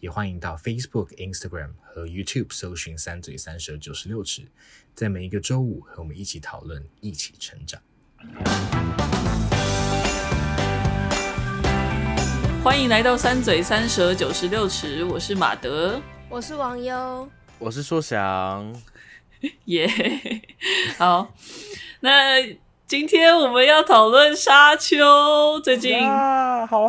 [0.00, 4.46] 也欢迎到 Facebook、Instagram 和 YouTube 搜寻“三嘴三舌九十六尺”，
[4.94, 7.82] 在每一个周五和我们一起讨论，一起成长。
[12.62, 17.28] 欢迎来到“三嘴三舌九十六尺”，我是马德，我是王优，
[17.58, 18.80] 我是硕翔，
[19.64, 19.88] 耶，
[20.96, 21.34] 好，
[21.98, 22.56] 那。
[22.88, 24.96] 今天我们要讨论《沙丘》，
[25.60, 25.92] 最近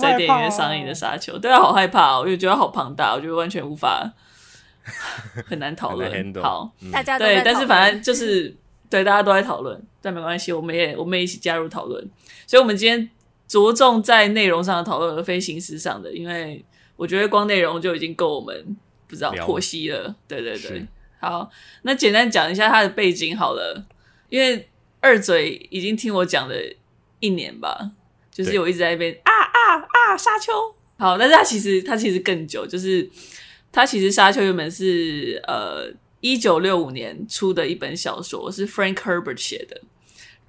[0.02, 4.09] 在电影院上映的《沙丘》，对啊，好害怕哦，我就觉得好庞大，我觉得完全无法
[5.45, 6.34] 很难讨论。
[6.41, 8.55] 好，大家对，但是反正就是
[8.89, 12.02] 对大家都在讨论，但没关系，我们也我们也一起加入讨论。
[12.47, 13.09] 所以，我们今天
[13.45, 16.63] 着重在内容上的讨论，而非形式上的，因为
[16.95, 20.16] 我觉得光内容就已经够我们不知道剖析了。
[20.30, 20.88] 对对对，
[21.19, 21.50] 好，
[21.81, 23.84] 那简单讲一下它的背景好了，
[24.30, 24.66] 因为。
[25.00, 26.55] 二嘴已经听我讲了
[27.19, 27.92] 一年吧，
[28.31, 30.52] 就是我一直在那边啊啊啊沙丘，
[30.97, 33.09] 好，但是他其实他其实更久，就是
[33.72, 35.91] 他其实沙丘原本是呃
[36.22, 39.81] 一九六五年出的一本小说，是 Frank Herbert 写的，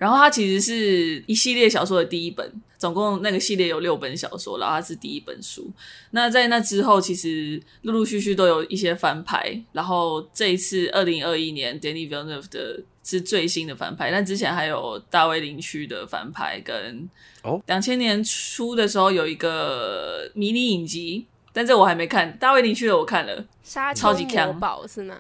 [0.01, 5.71] 然后它其实是一系列小说的第一本，总共那个系列有六本小说，然后它是第一本书。
[6.11, 12.83] 那在那之后，其实陆陆续续都有一些翻拍，然后这一次二零二一年 Danny Villeneuve 的。
[13.03, 17.09] 是最新的翻拍，但之前还有大卫林区的翻拍，跟
[17.43, 22.31] 哦，两千年初的时候有一个迷你影集，但这我还没看。
[22.39, 25.15] 大卫林去的我看了，沙丘魔堡是吗？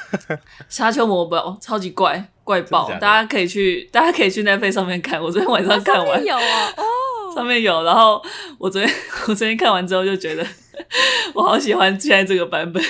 [0.68, 5.22] 沙丘魔堡超级怪怪爆，大家可以去，大家可以去 Netflix 上面看。
[5.22, 6.40] 我昨天晚上看完，哦、有哦，
[6.76, 6.84] 哦，
[7.34, 7.82] 上面有。
[7.84, 8.22] 然后
[8.58, 8.94] 我昨天
[9.28, 10.46] 我昨天看完之后就觉得，
[11.34, 12.82] 我好喜欢现在这个版本。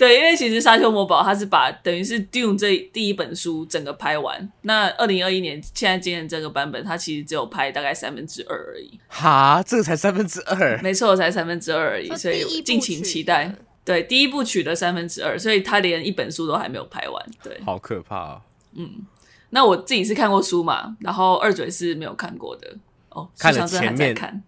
[0.00, 4.50] 对，因为其实《沙丘魔堡》它是把等于是《Dune》这第一本书整个拍完。
[4.62, 8.98] 那二零二一年现在今年这个版本，它其实只有拍大概三分之二而已。
[9.08, 10.80] 哈，这个才三分之二？
[10.82, 12.08] 没错，才三分之二而已。
[12.16, 13.54] 所以敬请期待。
[13.84, 17.26] 对，第一部曲的三分之二，所以他连一本书都还没有拍完。
[17.42, 18.40] 对，好可怕啊！
[18.76, 19.04] 嗯，
[19.50, 22.74] 那我自己是看过书嘛，然后二嘴是没有看过的。
[23.10, 24.42] 哦，看了前面看。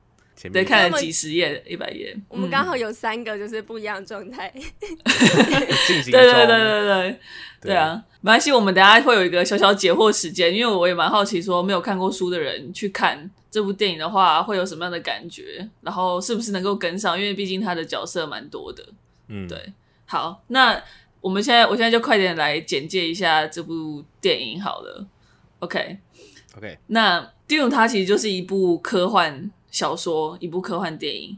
[0.51, 2.17] 对，看了几十页，一百页。
[2.29, 4.51] 我们刚好有三个，就是不一样的状态。
[4.55, 7.21] 对对对对对，
[7.61, 8.51] 对啊，没关系。
[8.51, 15.69] 我们等下会有一个小小解惑时间，因为我也蛮好奇，说没有看过书的人去看这部电影的话，会有什么样的感觉？
[15.81, 17.19] 然后是不是能够跟上？
[17.19, 18.85] 因为毕竟他的角色蛮多的。
[19.29, 19.73] 嗯，对。
[20.07, 20.83] 好，那
[21.21, 25.07] 我们现在，我现在就快点来简介一下这部电影好了。
[25.61, 26.79] OK，OK。
[26.89, 29.51] 那《Dune》它其实就是一部科幻。
[29.73, 31.37] 小说，一部科幻电影，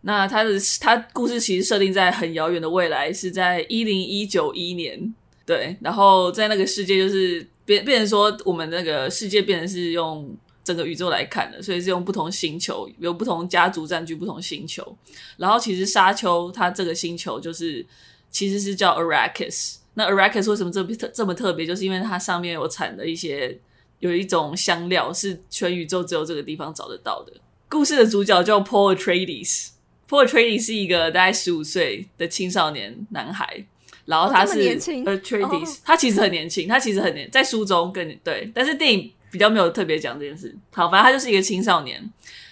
[0.00, 10.34] 那它的它故事其实设定在很遥远的未来，是在一零一九一年，对，然后在那个世界就是变变成说我们那个世界变成是用
[10.64, 14.96] 整个宇宙来看的，所以是用不同星球，有不同家族占据不同星球，
[15.36, 17.84] 然后其实沙丘它这个星球就是
[18.30, 23.58] 其实是叫 Arrakis，那 Arrakis 为什么这么特这么特别，就是因为它上面有产的一些
[23.98, 27.32] 有一种香料是全宇宙只有这个地方找得到的。
[27.72, 33.64] 故事的主角叫 Paul Atreides，Paul Atreides 是一个大概十五岁的青少年男孩，
[34.04, 40.54] 然后他是 Atreides，、哦、他其实很年轻，他其实很年，在书中更对，但是电影比较没有特别讲这件事。
[40.70, 41.98] 好，反正他就是一个青少年，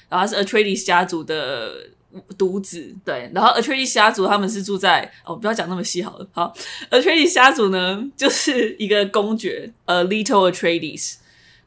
[0.08, 1.90] 然后他是 Atreides 家族的
[2.38, 6.26] 独子，对，然后 Atreides 家族他们是住在哦，不要讲那么细好了。
[6.32, 6.54] 好
[6.90, 11.16] ，Atreides 家族呢就是一个公爵，呃，Little Atreides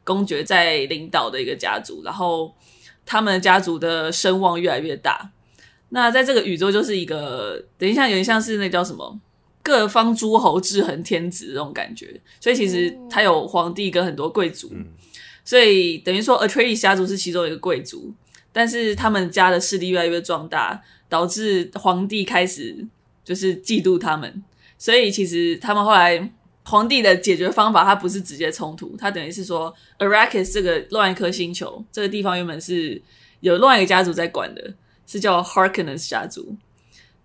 [0.02, 2.52] 公爵在领导的一个家族，然后。
[3.06, 5.30] 他们家族的声望越来越大，
[5.90, 9.18] 那在这个宇宙就是一个等一下有点像是那叫什么
[9.62, 14.72] 各方诸侯制衡天子这种感觉，所以其实他有皇帝跟很多贵族，
[15.44, 18.12] 所以等于说 Atreides 家族是其中一个贵族，
[18.52, 22.86] 但是他们家的势力越来越壮大，导致皇帝开始
[23.24, 24.42] 就是嫉妒他们，
[24.78, 26.32] 所以其实他们后来。
[26.64, 33.00] 皇帝的解决方法，他不是直接冲突，他等于是说，Arrakis 这个另外一颗星球，这个地方原本是
[33.40, 34.74] 有另外一个家族在管的，
[35.06, 36.56] 是叫 Harkonnens 家族。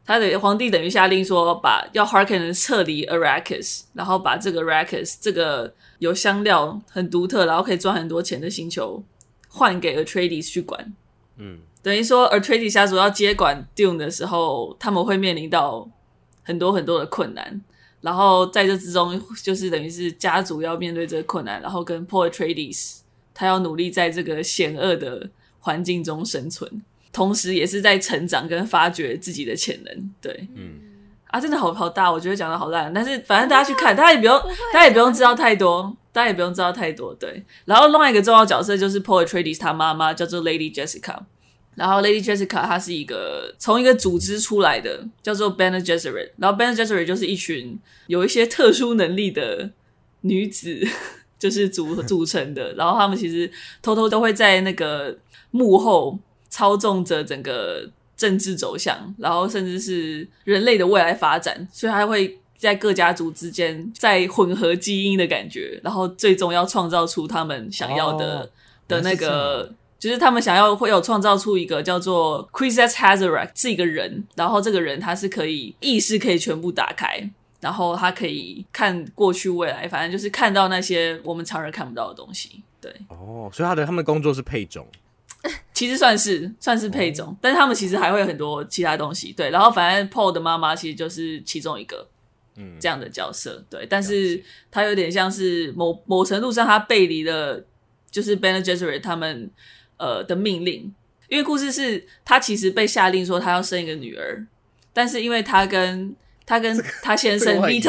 [0.05, 9.03] 他的皇帝等于下令说，把要 Harkonnens 撤离 Arrakis，然后把这个 Arrakis 这个有香料很独特，然后可以赚很多钱的星球
[9.47, 10.93] 换给 Atreides 去管。
[11.37, 15.87] 嗯，等于说 Atreides 家族要接管 Dune 的时候，他们会面临到
[16.43, 17.61] 很多很多的困难。
[18.01, 22.99] 然后在这之中，就是等于是家族要面对这个困难，然后跟 Paul Atreides
[23.33, 25.29] 他要努力在这个险恶的
[25.59, 26.81] 环境中生存，
[27.11, 30.11] 同时也是在成长跟发掘自己的潜能。
[30.21, 30.75] 对，嗯，
[31.27, 34.39] 啊，真的好好大，我觉得讲的好烂，但是反正大家去看， 大家也不用，
[34.73, 37.13] 大家也不用知道太多，大家也不用知道太多。
[37.15, 41.17] 对，然后另外一个重要角色就是 Paul Atreides 他妈妈叫做 Lady Jessica。
[41.79, 46.31] 然后，Lady Jessica 她是一个从一个组织出来的，叫做 Bene Gesserit。
[46.35, 49.71] 然后，Bene Gesserit 就是一群有一些特殊能力的
[50.21, 50.85] 女子，
[51.39, 52.73] 就是组 组成的。
[52.73, 53.49] 然后，他们其实
[53.81, 55.17] 偷偷都会在那个
[55.51, 61.65] 幕后操纵着整个政治走向，然后甚至是人类的未来发展。
[61.71, 68.49] 所以，他会在各家族之间在混合基因的感觉，然后最终要创造出他们想要的、哦、
[68.89, 69.73] 的那个。
[69.99, 77.29] 就是他们想要会有创造出一个叫做 Kwisatz Haderach 是一个人，然后这个人他是可以意识可以全部打开，
[77.59, 82.63] 然后他可以看过去未来，反正就是看到那些我们常人看不到的东西。
[82.79, 84.87] 对，哦，所以他的他们的工作是配种，
[85.73, 89.33] 其实算是算是配种，哦，但是他们其实还会有很多其他东西。
[89.33, 92.07] 对，然后反正 Paul 的妈妈其实就是其中一个，
[92.55, 93.61] 嗯，这样的角色。
[93.69, 94.41] 对，但是
[94.71, 97.61] 他有点像是某某程度上他背离了，
[98.09, 99.51] 就是 Bene Gesserit 他们。
[99.99, 100.91] 呃的命令，
[101.27, 104.43] 因为故事是他其实被下令说他要生一个女儿，
[104.91, 106.15] 但是因为他跟
[106.45, 107.79] 他跟他先生欸、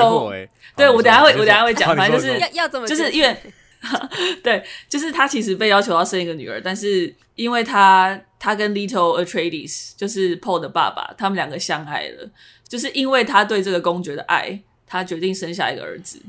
[0.76, 3.34] 对、哦、我等下会我等下会讲，反正就是要要怎么就是因为
[4.42, 12.30] 对，就是他其实被要求要生一个女儿，但是因为他他跟 Little Atreides 就是 Paul 的爸爸，他们两个相爱了，
[12.68, 16.20] 就是因为他对这个公爵的爱，他决定生下一个儿子，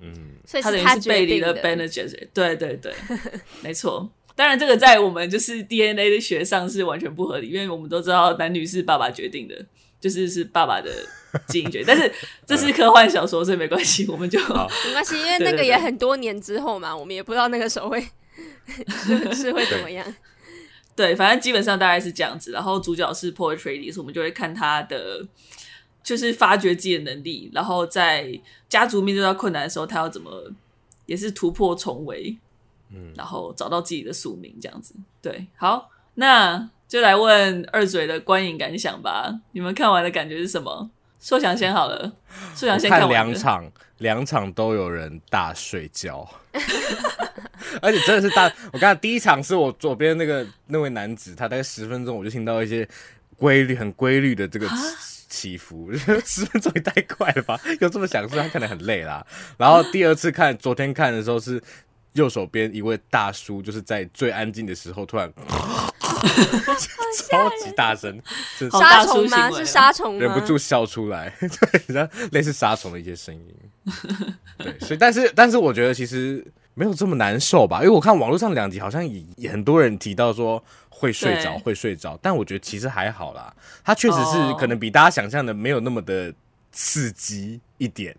[0.00, 0.12] 嗯，
[0.44, 2.92] 所以他等于是背离了 Gesserit，对对对，
[3.62, 4.10] 没错。
[4.38, 9.66] 当然，这个在我们就是 DNA 的学上是完全不合理，因为我们都知道男女是爸爸决定的，
[10.00, 10.88] 就是是爸爸的
[11.48, 11.84] 基因决定。
[11.88, 12.08] 但是
[12.46, 18.00] 这是科幻小说，所以没关系，我们就没关系，因为那个也很多年之后嘛，我们也不知道那个时候会
[18.86, 20.14] 是， 是会怎么样。
[20.94, 22.52] 对，反正基本上大概是这样子。
[22.52, 25.26] 然后主角是 Paul Atreides，我们就会看他的
[26.04, 30.52] 就是发掘自己的能力，然后在家族面对到困难的时候，他要怎么
[31.06, 32.38] 也是突破重围。
[32.90, 34.94] 嗯，然后找到自己的宿命，这样子。
[35.20, 39.40] 对，好，那就来问二嘴的观影感想吧。
[39.52, 40.90] 你们看完的感觉是什么？
[41.20, 42.12] 硕翔先好了，
[42.54, 46.24] 硕翔先看，看两场，两场都有人大睡觉，
[47.82, 48.44] 而且真的是大。
[48.72, 52.88] 我刚才第一场是我左边那个那位男子，他大概十分钟我就听到一些
[53.36, 54.68] 规律、很规律的这个
[55.28, 55.92] 起伏，
[56.24, 57.60] 十分钟也太快了吧？
[57.80, 59.26] 有这么想说他可能很累啦。
[59.56, 61.60] 然后第二次看，昨天看的时候是。
[62.18, 65.32] 右手边一位大叔，就是在最安静的时候，突然
[67.16, 68.20] 超级大声，
[68.70, 69.50] 杀虫吗？
[69.52, 73.54] 是杀虫，忍不住笑出来， 对，然后类似杀虫的一些声音。
[74.58, 76.44] 对，所以但是但是我觉得其实
[76.74, 83.54] 没有这么难受吧，因为我看网络上两集好像也也很多人提到说会睡着会睡着，但我觉得其实还好啦，
[83.84, 86.34] 它确实是可能比大家想象的没有那么的
[86.72, 88.16] 刺激一点。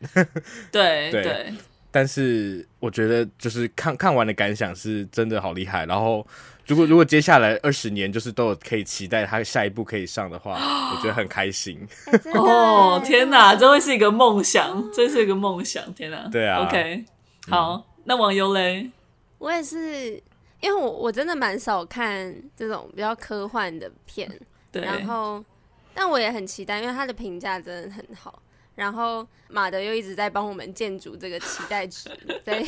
[0.72, 1.54] 对 对。
[1.92, 5.86] 对但是我觉得，就是看看完的感想是真的好厉害。
[5.86, 6.26] 然后，
[6.68, 10.54] 如果如果接下来二十年就是都有可以期待他下一步可以上的话，
[10.96, 11.88] 我觉得很开心。
[12.36, 16.28] 哦，天哪，这会是一个梦想，这是一个梦想，天哪！
[16.32, 17.04] 对啊，OK，
[17.48, 18.92] 好，嗯、那网友嘞？
[19.40, 20.22] 我也是，
[20.60, 24.30] 因为我我真的蛮少看这种比较科幻的片，
[24.72, 24.84] 对。
[24.84, 25.44] 然后，
[25.96, 28.42] 但我也很期待，因为他的评价真的很好。
[28.80, 32.10] 然后马德又一直在帮我们建筑这个期待值，
[32.46, 32.64] 在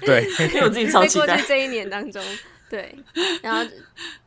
[0.00, 1.26] 对， 因为我自己超期待。
[1.28, 2.20] 在过去这一年当中，
[2.68, 2.92] 对，
[3.40, 3.64] 然后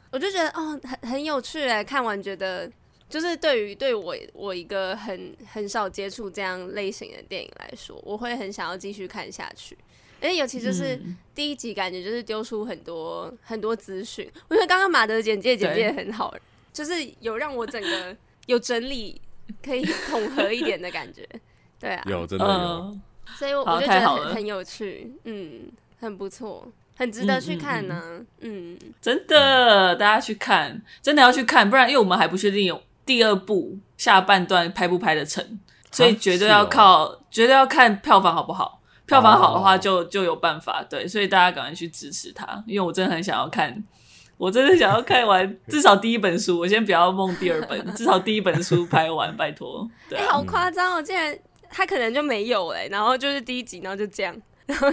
[0.09, 2.71] 我就觉得哦，很很有趣哎，看完觉得
[3.09, 9.77] 就是对于对我我一个很很少接触这样类型的电影来说，我会很想要继续看下去。
[10.21, 10.97] 而且尤其就是
[11.35, 14.31] 第一集，感觉就是丢出很多、嗯、很多资讯。
[14.47, 16.33] 我觉得刚刚马德的简介简介很好，
[16.71, 18.15] 就是有让我整个
[18.45, 19.19] 有整理。
[19.63, 21.27] 可以统合一点的感觉，
[21.79, 23.01] 对啊，有真的有，嗯、
[23.37, 28.01] 所以我我就觉得很很有趣，嗯，很不错，很值得去看呢、啊，
[28.41, 35.59] 嗯，嗯，嗯，真的，大家去看，真的要去看，不然因为我们还不确定有第二部下半段拍不拍得成，
[35.91, 43.83] 所以绝对要靠，哦、绝对要看票房好不好，票房好的话就、哦、就有办法，对，所以大家赶快去支持他，因为我真的很想要看。
[44.37, 49.89] 我真的想要看完 至少第一本书，我先不要梦第二本， 至少第一本书拍完，拜托。
[50.09, 51.01] 对、啊，欸、好夸张哦！
[51.01, 51.37] 竟然
[51.69, 54.35] 他可能就没有哎，然后就是第一集，然后就这样。
[54.65, 54.87] 然后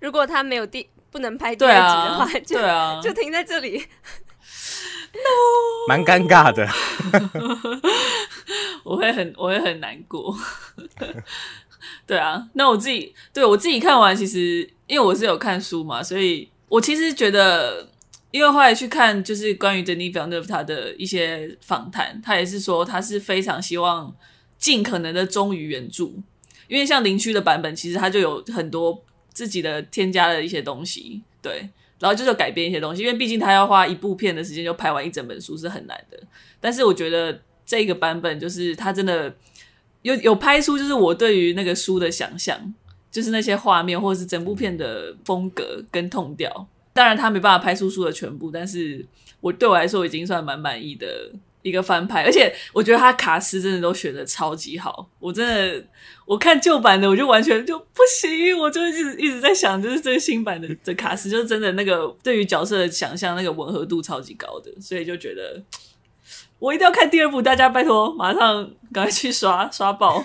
[0.00, 3.84] 如果他没有第不能拍第二集的话，对啊、就对啊，就停在这里。
[5.86, 6.66] 蛮尴尬的。
[8.82, 10.34] 我会很我会很难过。
[12.06, 17.86] 对啊，那我自己对我自己看完，其实因为我是有看书嘛，所以我其实觉得，
[18.32, 24.12] 因为后来去看就是关于 Denis Villeneuve 他的一些访谈，他也是说他是非常希望
[24.58, 26.06] 尽可能的忠于原著，
[26.66, 29.00] 因为像林区的版本，其实他就有很多
[29.32, 31.70] 自己的添加的一些东西，对，
[32.00, 36.18] 然后就是改编一些东西，因为毕竟他要花一部片的时间就拍完一整本书是很难的，
[36.60, 39.32] 但是我觉得这个版本就是他真的。
[40.02, 42.74] 有有拍出就是我对于那个书的想象，
[43.08, 46.66] 就是那些画面或者是整部片的风格跟痛调。
[46.92, 49.04] 当然他没办法拍出书的全部，但是
[49.40, 51.30] 我对我来说已经算蛮满意的
[51.62, 52.22] 一个翻拍。
[52.24, 55.84] 而且我觉得他卡司真的都选的超级好，我真的
[56.26, 65.62] 我看旧版的我就完全就不行，我就一直一直在想，就是这个新版的的卡司就是真的那个对于角色的想象那个吻合度超级高的，所以就觉得。
[66.58, 70.22] 我一定要看第二部，大家拜托马上赶快去刷刷爆！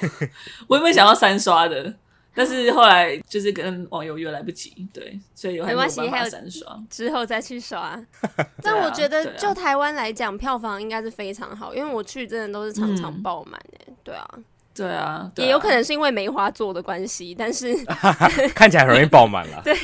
[0.68, 1.96] 我有没有想要三刷的？
[2.38, 8.00] 但是后来就是跟网友约来不及，对，所以还没有办法三刷，之后再去刷。
[8.62, 13.94] 但我觉得就台湾来讲，票房应该是非常好，因为我去真的都是场场爆满诶。
[14.04, 14.28] 对啊，
[14.74, 17.76] 对啊，也有可能是因为梅花座的关系，但是
[18.54, 19.62] 看起来很容易爆满了。
[19.66, 19.76] 对，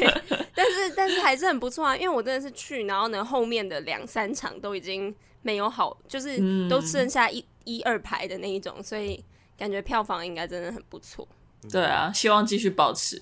[0.56, 5.14] 但是但是还是很不错啊，因为我真的是去，然后呢后面的两三场都已经。
[5.46, 9.22] 没有好，就是都剩下一、嗯、一二排的那一种，所以
[9.58, 11.28] 感觉票房应该真的很不错。
[11.72, 13.20] 对啊，希望继续保持，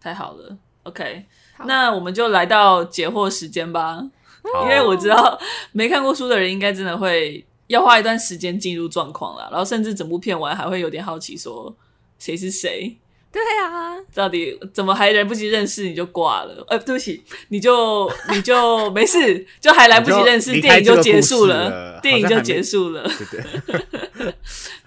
[0.00, 0.56] 太好了。
[0.84, 1.24] OK，
[1.64, 4.00] 那我们就来到解惑时间吧，
[4.62, 5.38] 因为我知道
[5.72, 11.74] 没看过书的人应该真的会要花一段时间进入状况了，然后甚至整部片完还会有点好奇，说
[12.18, 12.96] 谁是谁。
[13.32, 16.64] 对啊，到底怎么还来不及认识你就挂了？
[16.68, 23.02] 呃，对不起，你就你就 没事，就还来不及认识，电影就结束了，了电影就结束了。
[23.30, 23.42] 对
[24.16, 24.34] 对，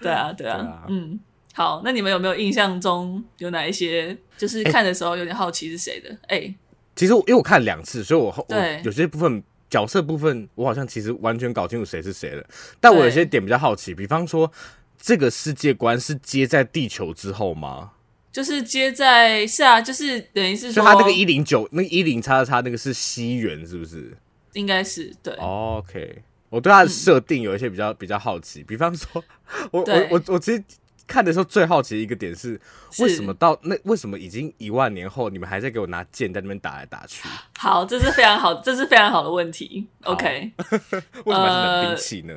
[0.02, 1.20] 对啊，对啊，嗯，
[1.60, 6.08] 好，那你们有没有印象中有哪一些，就是看的时候有点好奇是谁的？
[6.22, 6.54] 哎、欸，
[6.96, 12.42] 其实因为我看了两次，所以我对我有些部分角色部分，我好像其实完全搞清楚谁是谁了。
[12.80, 14.50] 但我有些点比较好奇，比方说
[14.98, 17.90] 这个世界观是接在地球之后吗？
[18.32, 24.16] 就是接在是啊，就是等于是说，他那个一零九，那个一零叉叉那个是西元，是不是？
[24.54, 25.34] 应该是对。
[25.34, 29.22] OK，我对他的设定有一些比较、嗯、比较好奇，比方说，
[29.70, 30.64] 我我我我其实
[31.10, 32.60] 看的时候最好奇的一个点是，
[33.00, 37.26] 为什么到那为什么已经一万年后，你们还在给我拿剑在那边打来打去？
[37.58, 39.86] 好，这是非常好，这是非常好的问题。
[40.04, 40.52] OK，
[41.26, 42.34] 为什么是冷兵器呢？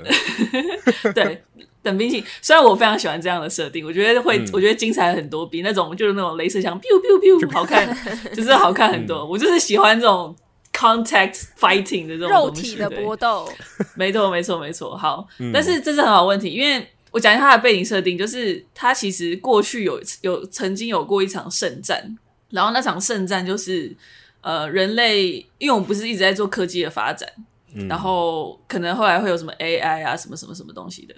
[1.03, 1.43] 呃、 对。
[1.83, 7.85] 等兵器，虽然我非常喜欢这样的设定，我觉得会，嗯、我觉得精彩很多，比那种就是那种镭射枪，biu biu biu， 好看，
[8.33, 9.17] 就是好看很多。
[9.17, 10.33] 嗯、我就是喜欢这种
[10.71, 13.51] contact fighting 的这种肉体的搏斗。
[13.95, 14.95] 没错，没错，没错。
[14.95, 22.17] 好，嗯、但是这是很好问题，因为我讲一下它的背景设定，就是它其实过去有有曾经有过一场圣战，
[22.49, 23.95] 然后那场圣战就是
[24.41, 27.29] 呃人类，因为我们不是一直在做科技的发展，
[27.75, 31.13] 嗯、然后可能后来会有什么 AI 啊，什么什么什么东西的。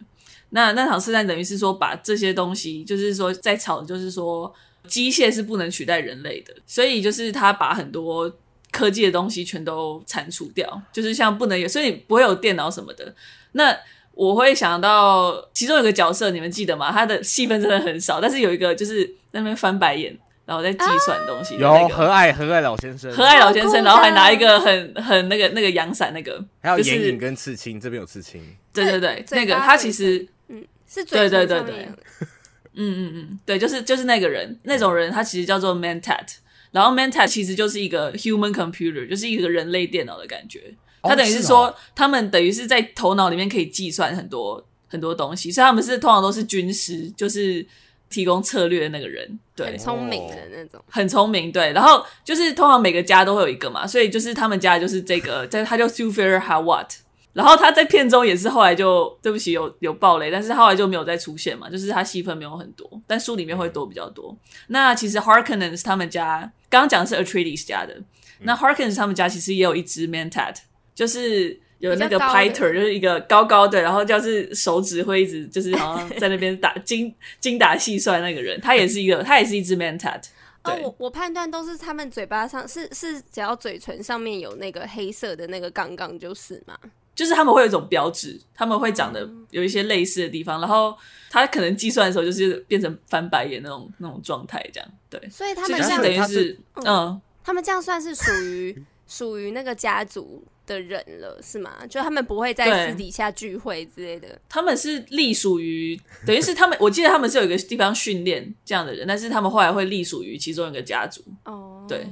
[0.50, 4.54] 那那场圣战等于是说，把这些东西，就是说在吵，就是说
[4.88, 8.30] 机械是不能取代人类的，所以就是他把很多
[8.70, 13.16] 科技的东西全都铲除掉，就是像不能有，所以不会有电脑什么的。
[13.54, 13.76] 那
[14.16, 16.92] 我会想到其中有个角色，你们记得吗？
[16.92, 20.18] 他的戏份真的很少，但是有一个就是在那边翻白眼。
[20.48, 28.40] 然后在计算东西，有和蔼和蔼老先生，和蔼老先生，然后还拿一个很很那个那个阳伞那个，还有眼影跟刺青，这边有刺青，
[28.72, 32.28] 对对对，那个他其实嗯是对对对对，嗯
[32.76, 36.36] 嗯嗯，对，就是就是那个人那种人，他其实叫做 Man TAT，
[36.70, 40.76] 然后 Man TAT 其实就是一个 human computer，就是一个人类电脑的感觉，
[41.08, 47.66] 他等于是说他们等于是在头脑里面可以计算很多很多东西，所以他们是通常都是军师，就是。
[48.08, 51.74] 提供策略的那个人，对，很聪明的那种，很聪明，对。
[51.74, 56.86] 然后就是通常每个家都会有一个嘛，所以就是他们家就是这个，在 他叫 Hawat。
[57.34, 64.38] 然后他在片中也是后来就对不起有有暴雷，但是后来就没有再出现嘛，就是他戏份没有很多，但书里面会多比较多。
[64.68, 68.00] 那其实 Harkonnen 是他们家，刚刚讲的是 Atreides 家的，
[68.42, 70.56] 那 Harkonnen 他们家其实也有一只 Mentat，
[70.96, 71.60] 就是。
[71.80, 80.24] 有那个 Piter 就是一个高高的，然后就是手指会一直就是好像在那边打 精精打细算那个人，他也是一个，他也是一只 Mantat。
[80.64, 86.76] 哦，我我判断都是他们嘴巴上是是只要嘴唇上面有那个黑色的那个杠杠就是嘛，
[87.14, 90.98] 就是他们会有一种标志，他们会长得有一些类似的地方，然后
[91.30, 100.42] 他可能计算的时候就是变成翻白眼那种那种状态这样，对，所以他们这样等于是嗯，他们这样算是属于属于那个家族。
[100.66, 101.72] 的人了，是吗？
[101.90, 104.40] 就他们不会在私底下聚会之类的。
[104.50, 111.24] 他们是隶属于，等于是他们，我记得他们是有一个地方训练这样的人，但是他们后来会隶属于其中一个家族。
[111.44, 112.08] 哦，对，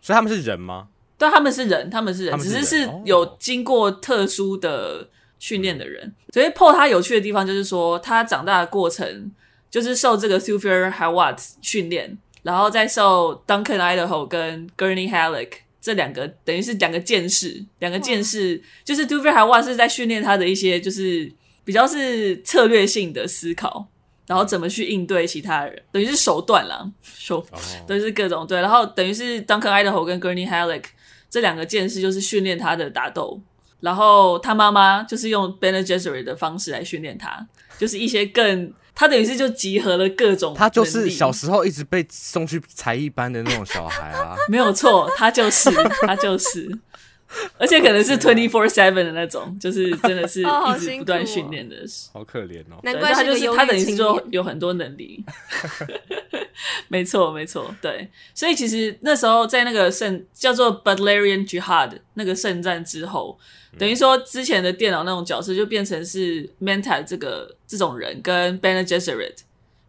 [0.00, 0.88] 所以他们是人吗？
[1.16, 5.08] 对，他们是人，他们是人，是人只是是有经过特殊的
[5.38, 6.06] 训练的人。
[6.06, 9.30] 哦、所以 Paul 他有趣的地方就是说，他长大的过程
[9.70, 15.63] 就是受这个 Thufir Hawat 训练，然后再受 Duncan Idaho 跟 Gurney Halleck。
[15.84, 21.30] 这两个等于是两个剑士，两个剑士、嗯、就是 Thufir Hawat 是在训练他的一些就是
[21.62, 23.86] 比较是策略性的思考，
[24.26, 30.84] 然后怎么去应对其他人，等于是手段啦，手、哦、等于是各种对，然后等于是 Duncan Idaho 跟 Gurney Halleck
[31.28, 33.38] 这两个剑士就是训练他的打斗，
[33.80, 37.46] 然后他妈妈就是用 Bene Gesserit 的方式来训练他，
[37.78, 38.72] 就是一些更。
[38.94, 45.70] 他等于是就集合了各种，他就是小时候一直被送去才艺班的那种小孩啊， 没有错，他就是
[46.02, 46.70] 他就是，
[47.58, 51.76] 而且可能是 twenty four seven 的那种，就是真的是一直不断训练的，
[52.12, 52.78] 好可怜哦。
[52.84, 55.24] 难怪他就是他等于是说有很多能力，
[56.88, 63.38] 没错没错，对，所以其实那时候在那个圣叫做 Butlerian Jihad 那个圣战之后。
[63.76, 69.34] 等于说，之前的电脑那种角色就变成是 Mentat 这个这种人，跟 Bene Gesserit，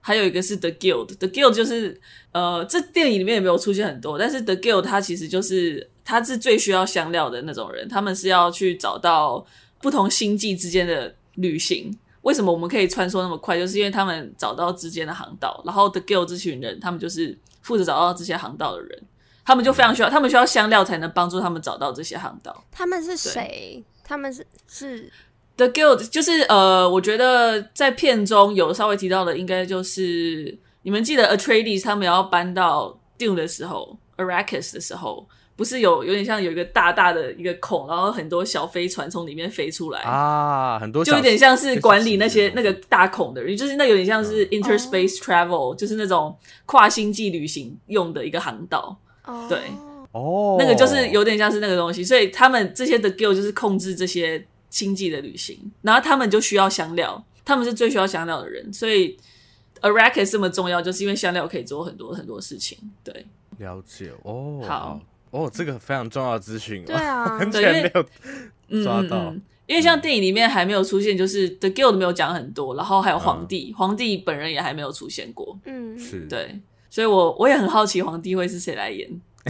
[0.01, 1.15] 还有一个是 The Guild。
[1.19, 2.01] The Guild 就是
[2.31, 9.45] 呃，这电影里面也没有出现很多，但是 The Guild 它其实就是它是最需要香料的那种人，他们是要去找到
[9.83, 11.95] 不同星际之间的旅行。
[12.25, 13.55] 为什么我们可以穿梭那么快？
[13.55, 19.03] 就是因为他们找到之间的航道，然后 The Guild 这群人，他们就是负责找到这些航道的人。
[19.45, 22.63] 他们就非常需要，他们需要香料才能帮助他们找到这些航道。
[22.71, 23.83] 他们是谁？
[24.03, 25.11] 他们是是
[25.55, 40.01] The Guild，就是呃，我觉得在片中有稍微提到的，应该就是你们记得 Atreides 他们要搬到 Dune 的时候，Arrakis 的时候，不是有有点像有一个大大的一个孔，然后很多小飞船从里面飞出来。
[40.01, 48.99] 啊，很多就有点像是管理那些那个大孔的人，就是那有点像是 Interspace Travel，、嗯、就是那种跨星际旅行用的一个航道。
[49.49, 49.57] 对，
[50.11, 59.17] 哦，那个就是有点像是那个东西，所以他们这些的 Guild 就是控制这些星际的旅行，然后他们就需要香料，他们是最需要香料的人，所以
[59.81, 62.77] Arrakis 这么重要，就是因为香料可以做很多很多事情。
[63.03, 63.25] 对，
[63.57, 64.11] 了解。
[64.23, 65.01] 哦，好
[65.35, 76.59] 哦，这个非常重要的资讯，对啊， 完全没有抓到，嗯嗯嗯，因为像电影里面还没有出现，就是 The Guild 没有讲很多，然后还有皇帝，嗯，皇帝本人也还没有出现过，嗯，是对。
[76.89, 79.09] 所以我，我我也很好奇皇帝会是谁来演，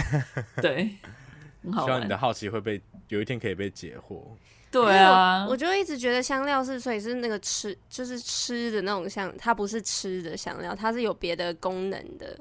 [0.60, 0.90] 对，
[1.64, 1.86] 很好。
[1.86, 4.20] 希望你的好奇会被有一天可以被解惑。
[4.72, 12.36] 对啊，我，我就一直觉得香料是，所以是那个吃，就是吃的那种香，它不是吃的香料，它是有别的功能的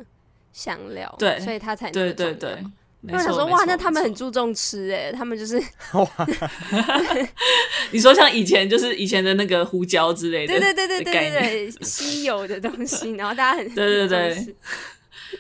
[0.54, 2.64] 香料，对，所以它才对对对。
[3.12, 5.56] 我想说，哇，那他们很注重吃哎，他们就是
[5.92, 6.08] 哇，
[7.90, 14.54] 你说像以前就是以前的那个胡椒之类的，对对对对对对对，稀有的东西，然后大家很对 对对。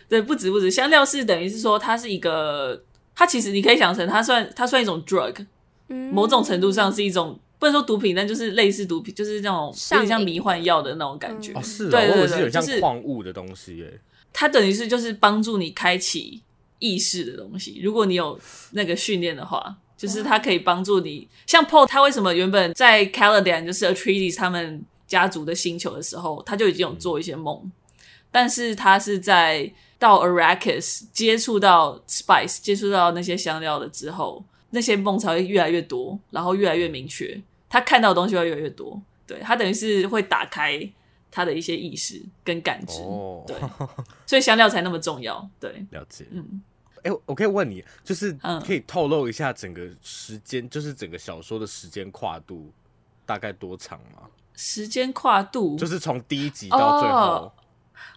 [0.08, 2.82] 对，不止不止，香料是等于是说，它是一个，
[3.14, 5.46] 它其实你可以想成，它算它算一种 drug，
[5.88, 11.52] 嗯，某种程度上是一种，不能说毒品，但就是类似毒品，就是那种有点像迷幻药的那种感觉。
[11.52, 14.00] 哦，是，对对对，是有像矿物的东西耶。
[14.32, 16.42] 它等于是就是帮助你开启
[16.78, 17.80] 意识的东西。
[17.82, 18.38] 如果你有
[18.72, 21.28] 那个训练的话，就是它可以帮助你。
[21.46, 27.70] 像 Paul，他为什么原本在 Caladan 就是 Atreides 他们家族的星球的时候，他就已经有做一些梦。
[28.30, 37.40] 但是他是在到 Arrakis 接触到 spice 接触到那些香料了之后，那些梦才会越来越多，然后越来越明确。
[37.70, 40.78] 他看到的东西会越来越多，对，他等于是会打开
[41.34, 43.56] 他的一些意识跟感知，哦、对，
[44.24, 45.50] 所以香料才那么重要。
[45.58, 46.24] 对，了解。
[46.30, 46.62] 嗯，
[47.02, 48.32] 哎、欸，我可以问你，就是
[48.64, 52.72] 可以透露一下整个时间，就是整个小说的时间跨度
[53.26, 54.28] 大概多长吗？
[54.54, 57.18] 时间跨度就是从第一集到最后。
[57.18, 57.52] 哦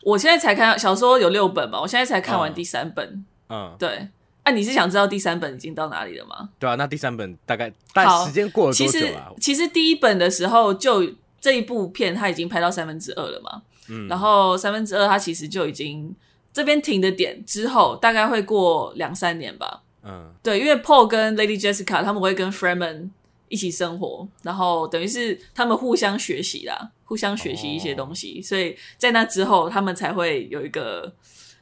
[0.04, 3.26] 我现在才看小说有六本嘛，我现在才看完第三本。
[3.50, 4.08] 嗯，对。
[4.44, 6.50] 啊，你是想知道第三本已经到哪里了吗？
[6.58, 9.32] 对啊，那第三本大概但时间过了多久啊？
[9.40, 11.04] 其实，其实第一本的时候就
[11.40, 13.62] 这一部片它已经拍到三分之二了嘛。
[13.90, 16.14] 嗯，然后三分之二它其实就已经
[16.52, 19.84] 这边停的点之后，大概会过两三年吧。
[20.04, 23.10] 嗯，对，因为 Paul 跟 Lady Jessica 他们会跟 Freeman
[23.50, 26.92] 一起生活，然后等于是他们互相学习啦。
[27.08, 31.10] 互相学习一些东西，哦，所以在那之后，他们才会有一个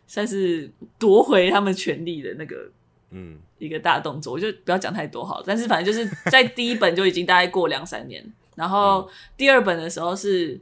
[0.07, 2.67] 算是夺回他们权利的那个，
[3.11, 4.33] 嗯，一个大动作。
[4.33, 10.59] 我就不要讲太多好了，但是反正就是在第一本就已经大概过两三年，然后第二本的时候是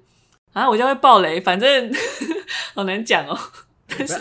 [0.51, 1.91] 啊，我就会爆雷，反正
[2.75, 3.37] 好难讲哦。
[3.87, 4.19] 但是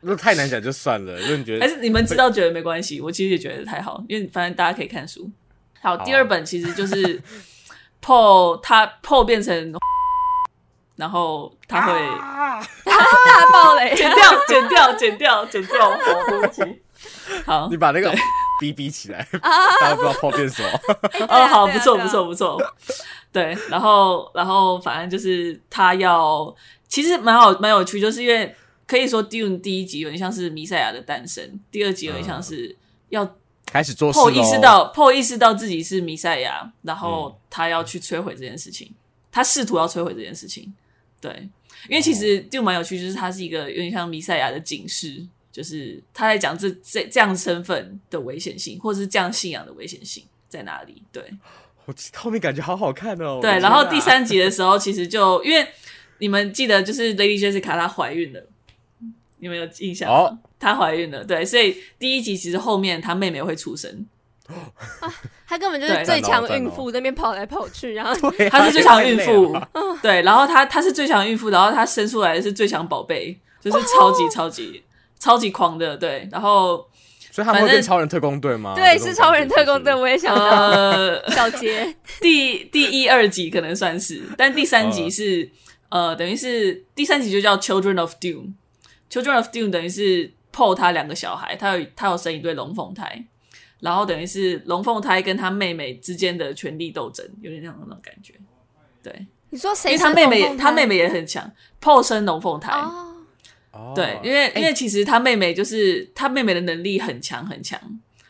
[0.00, 5.30] 如果太难讲就算了，如果你觉得还是你们知道觉得没关系，我其实也觉得太好，因为反正大家可以看书。
[5.80, 7.20] 好，第二本其实就是
[8.02, 9.74] Paul，他 Paul 变成，
[10.96, 15.98] 然后他会、啊、大爆雷，剪掉，剪掉，剪掉，剪掉。
[17.44, 18.10] 好，你把那个
[18.60, 19.26] 逼逼起来，
[19.80, 20.68] 大家不知道 Paul 变什么。
[21.28, 22.74] 哦，好，不错，不错，不错。
[23.32, 26.54] 对，然后，然后，反正就是他要，
[26.88, 28.54] 其实蛮好，蛮有趣，就是因为
[28.86, 32.74] 可以说 Dune 第一集有点像是弥赛亚的诞生，第二集有点像是
[33.10, 34.18] 要开始做事。
[34.18, 38.90] Paul 意识到，Paul 意识到自己是弥赛亚，然后他要去摧毁这件事情，
[39.30, 40.72] 他试图要摧毁这件事情。
[41.20, 41.48] 对，
[41.88, 51.02] 因为其实 Dune 蛮有趣，就是他是一个有点像弥赛亚的警示，就是他在讲这这这样身份的危险性，或者是这样信仰的危险性在哪里？
[51.10, 51.24] 对。
[51.86, 53.38] 我后面感觉好好看哦。
[53.40, 55.66] 对，然后第三集的时候，其实就因为
[56.18, 58.42] 你们记得，就是 Lady Jessica 她怀孕了，
[59.38, 60.14] 你们有印象吗？
[60.18, 64.06] 哦、她怀孕了，对，所以第一集其实后面她妹妹会出生。
[64.48, 65.10] 啊，
[65.48, 68.12] 她根本就是最强孕妇，那边跑来跑去，然后
[68.50, 69.56] 她是最强孕妇，
[70.02, 74.82] 对，然后她她是最强孕妇，然后她生出来的是最强宝贝，就是超级超级
[75.18, 76.86] 超级狂的，对，然后。
[77.32, 78.72] 所以他们会变超人特工队吗？
[78.74, 79.94] 对，是超人特工队。
[79.94, 85.46] 我也想到呃，小杰 第第一二集可能算是，但第三集是
[85.90, 88.54] 呃，呃，等于是第三集就叫 Children of Doom。
[89.10, 93.26] Children of Doom 等于是 Paul 他两个小孩，他有他有生一对龙凤胎，
[93.80, 98.32] 然后等于是龙凤胎跟他妹妹之间的权力斗争，有点像那种感觉。
[99.02, 99.92] 对，你说谁？
[99.92, 101.52] 因为他妹妹，他妹妹也很强
[101.82, 102.72] ，Paul 生龙凤胎。
[103.76, 103.94] Oh.
[103.94, 107.78] 对，因为因为其实他妹妹就是他妹妹的能力很强很强，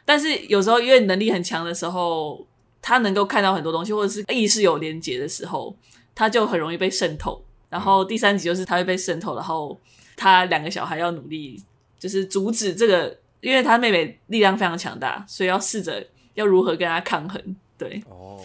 [0.04, 2.44] 但是有时候因为能力很强的时候，
[2.82, 5.76] 他能够看到很多东西，或者是意识有连结的时候，
[6.14, 7.42] 他就很容易被渗透。
[7.68, 9.78] 然后第三集就是他会被渗透，然后
[10.16, 11.62] 他两个小孩要努力
[11.98, 17.56] 就是阻止这个，因为他妹妹力量非常强大，所以要试着要如何跟他抗衡。
[17.76, 18.40] 对，哦。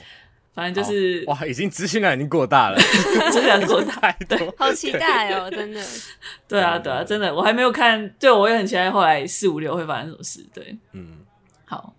[0.53, 2.77] 反正就是哇，已经资讯量已经过大了，
[3.31, 5.81] 资讯量过大， 对，好期待哦，真的。
[6.47, 10.45] 对啊，对啊，真的，我还没有看，对，我也很期待后来四五六会发生什么事。
[10.53, 11.19] 对，嗯，
[11.63, 11.93] 好，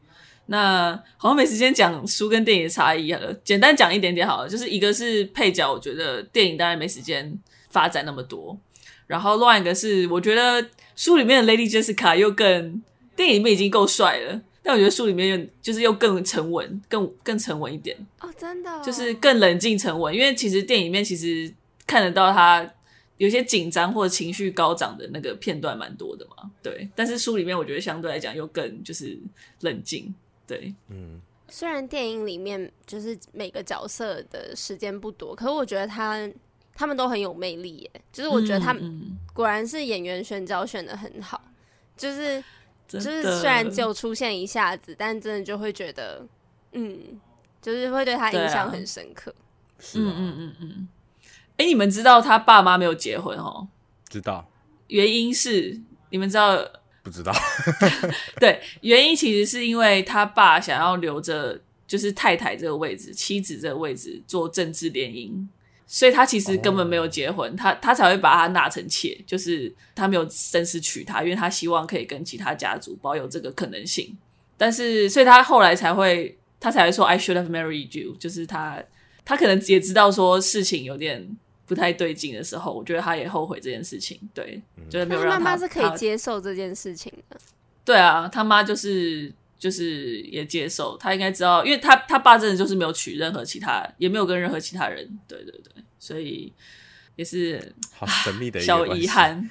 [0.47, 4.49] 那好像没时间讲书跟电影的差异了，简单讲一点点好了。
[4.49, 7.35] 就是一个是配角，我觉得电影当然没时间
[7.71, 8.55] 发展那么多，
[9.07, 12.83] 然后另外一个是我觉得书里面的 Lady Jessica 又更
[13.17, 14.41] 电影里面已经够帅了。
[14.65, 20.15] 但我觉得书里面又就是又更沉稳，更更沉稳一点哦，真的，哦，就是更冷静沉稳。
[20.15, 21.53] 因为其实电影里面其实
[21.85, 22.65] 看得到他
[23.17, 26.89] 有些紧张或者情绪高涨的那个片段蛮多的嘛，对。
[26.95, 29.19] 但是书里面我觉得相对来讲又更就是
[29.63, 30.15] 冷静，
[30.47, 31.21] 对，嗯。
[31.49, 36.31] 虽然电影里面就是每个角色的时间不多，可是我觉得他
[36.73, 37.91] 他们都很有魅力耶。
[38.13, 41.43] 就是我觉得他们果然是演员选角选的很好，
[41.97, 42.43] 就是。
[42.99, 46.27] 就是虽然只有出现一下子，但真的就会觉得，
[46.73, 46.99] 嗯，
[47.61, 49.35] 就是会对他印象很深刻。
[49.95, 50.89] 嗯嗯嗯嗯。
[51.57, 53.69] 哎、欸，你们知道他爸妈没有结婚哦？
[54.09, 54.49] 知道。
[54.89, 56.57] 原因是你们知道？
[57.03, 57.33] 不知道。
[58.39, 65.47] 对，原因其实是因为他爸想要留着，就是太太这个位置，妻子这个位置做政治联姻。
[65.95, 67.61] 所以他其实根本没有结婚，oh.
[67.61, 74.17] 他他才会把他纳成妾，就是他没有正式娶她，因为他希望可以跟其他家族保有这个可能性。
[74.57, 78.83] 但是，所以他后来才会，他才会说 I should have married you，就是他
[79.23, 84.19] 他可能也知道说事情有点不太对劲的时候，我觉得他也后悔这件事情。
[84.33, 87.39] 对，就是没有让他妈妈是可以接受这件事情的。
[87.85, 89.31] 对啊，他妈就是。
[89.63, 96.53] 就是也接受，他应该知道，因为他他爸真的就是没有娶任何其他，也没有跟任何其他人，对对对，所以
[97.15, 99.49] 也是好神秘的一小遗憾。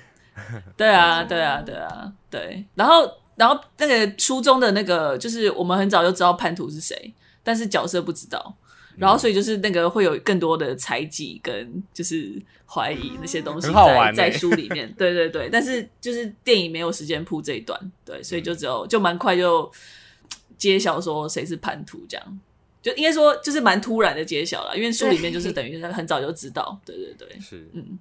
[0.76, 2.66] 对啊，对啊，对啊，对。
[2.76, 8.54] 然后，然后那个书中的那个，就是我们很早就知道叛徒是谁，但是角色不知道。
[8.98, 12.34] 然后，所以就是那个会有更多的猜忌跟就是
[12.66, 14.94] 怀疑那些东西在在书里面。
[14.98, 19.72] 对对对，但是就是电影没有时间铺这一段，对，所以就只有就蛮快就。
[20.58, 22.40] 揭晓说谁是叛徒，这样
[22.82, 28.00] 就应该说就是蛮突然的揭晓了，因为书里面就是等于他很早就知道，对对对，是嗯，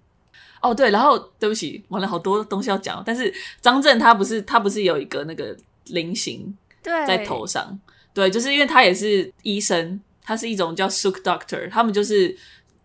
[0.62, 5.54] 哦对，然后对不起，完了好多东西要讲，但是张震他不是他不是有一个那个
[5.88, 7.78] 菱形在头上，
[8.14, 12.34] 对，对，就是因为他也是医生，他是一种叫 Suk Doctor，他们就是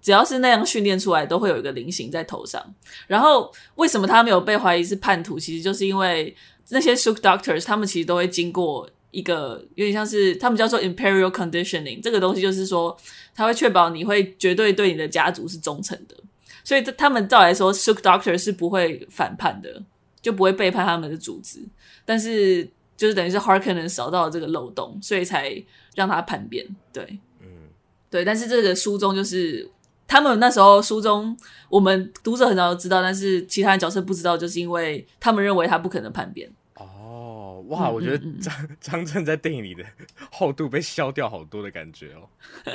[0.01, 2.61] 只要是那样训练出来，都会有一个菱形在头上。
[3.07, 5.39] 然后为什么他没有被怀疑是叛徒？
[5.39, 6.35] 其实就是因为
[6.69, 8.89] 那些 Suk Doctors 他们其实都会经过。
[9.15, 12.95] 一个有点像是他们叫做 imperial conditioning，这个东西就是说，
[13.33, 16.15] 他会确保你会绝对对你的家族是忠诚的，
[16.65, 19.81] 所以他们照来说，Sook Doctor 是不会反叛的，
[20.21, 21.59] 就不会背叛他们的组织。
[22.03, 25.63] 但是就是等于是 Harkonnen 扫到了这个漏洞，所以才
[25.95, 26.67] 让他叛变。
[26.91, 27.47] 对，嗯，
[28.09, 28.25] 对。
[28.25, 29.65] 但是这个书中就是
[30.05, 31.37] 他们那时候书中，
[31.69, 36.51] 我们读者很早就知道，但是其他的角色不知道，就是因为他们认为他不可能叛变。
[37.69, 39.83] 哦，哇，我觉得张 张震在电影里的
[40.31, 42.29] 厚度被削掉好多的感觉哦。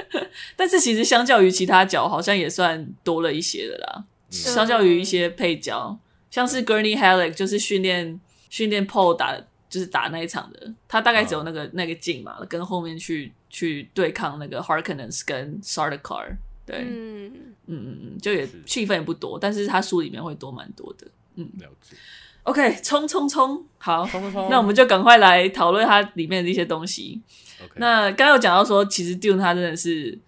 [0.57, 4.05] 但是其实相较于其他角，好像也算多了一些的啦。
[4.29, 5.99] 嗯、相较于一些配角，
[6.31, 9.37] 像是 Gurney Halleck 就是训练训练 Paul 打，
[9.69, 17.33] 就是打那一场的，他大概只有那个、哦、那个劲嘛，跟后面去去对抗那个 Harkonnens 跟 Sardaukar，对，嗯。
[17.73, 21.95] 嗯嗯嗯，就也戏份也不多，但是他书里面会多蛮多的，嗯，了解。
[22.45, 27.21] OK，冲冲冲，好，冲冲冲那我们就赶快来讨论它里面的一些东西。
[27.61, 27.73] Okay.
[27.77, 30.19] 那刚刚有讲到说，其实 Dune 它真的是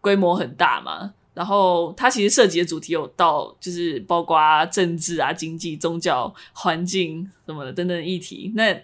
[0.00, 8.50] 规模很大嘛，然后它其实涉及的主题有到，就是包括政治啊、经济、宗教、环境什么的等等议题。
[8.56, 8.74] 那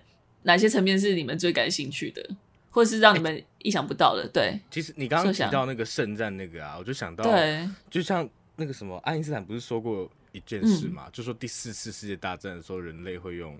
[0.43, 2.23] 哪些层面是你们最感兴趣的，
[2.71, 4.23] 或者是让你们意想不到的？
[4.25, 10.09] 欸、对，其实你刚刚提到那个圣战那个啊，我就想到，对，就像那个什么，爱因斯坦不是说过？
[10.35, 13.57] 一件事嘛，嗯、就说第四次世界大战的时候，人类会用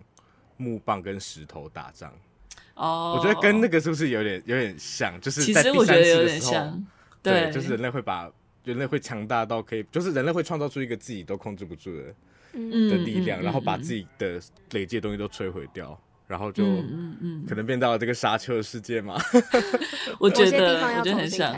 [0.57, 2.13] 木棒跟石头打仗。
[2.75, 5.19] 哦，我觉得跟那个是不是有点有点像？
[5.21, 6.79] 就是在第三次的时候，
[7.23, 8.29] 对，就是人类会把
[8.65, 12.03] 人类会强大到可以，就是人类会创造出一个自己都控制不住的
[12.53, 14.41] 的力量，然后把自己的
[14.73, 16.65] 累积的东西都摧毁掉，然后就
[17.49, 19.17] 可能变到了这个沙丘的世界嘛。
[20.19, 21.55] 我觉得我觉得很像，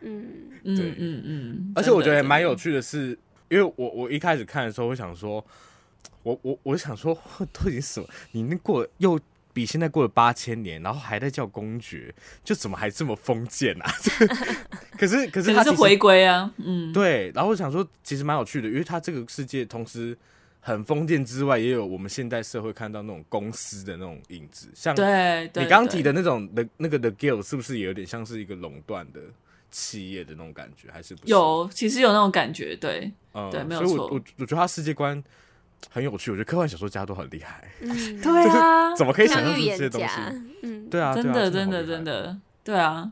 [0.00, 0.26] 嗯，
[0.64, 3.16] 对，嗯嗯，而且我觉得蛮有趣的是。
[3.48, 5.44] 因为我我一开始看的时候，我想说，
[6.22, 7.16] 我我我想说，
[7.52, 9.18] 都已经死了，你那过又
[9.52, 13.90] 比现在过了八千年，然后还在叫公爵，就怎么还这么封建啊？
[14.98, 17.32] 可是可是他是回归啊，嗯，对。
[17.34, 20.16] 然后我想说，其实蛮有趣的，因为他这个世界同时
[20.60, 29.20] 很封建之外，也有我们现代社会看到那种公司的那种影子，像对你刚提的那种的那个的 Guild 是不是也有点像是一个垄断的？
[29.70, 34.06] 企业的那种感觉还是不是有，其实有那种感觉，对，嗯，对，没有错。
[34.06, 35.22] 我我我觉得他世界观
[35.90, 40.14] 很有趣，我觉得科幻小说家都很厉害，嗯， 对啊，怎么可以想象出这些东西？
[40.62, 43.10] 嗯，对啊，真的，真的，真的，对啊。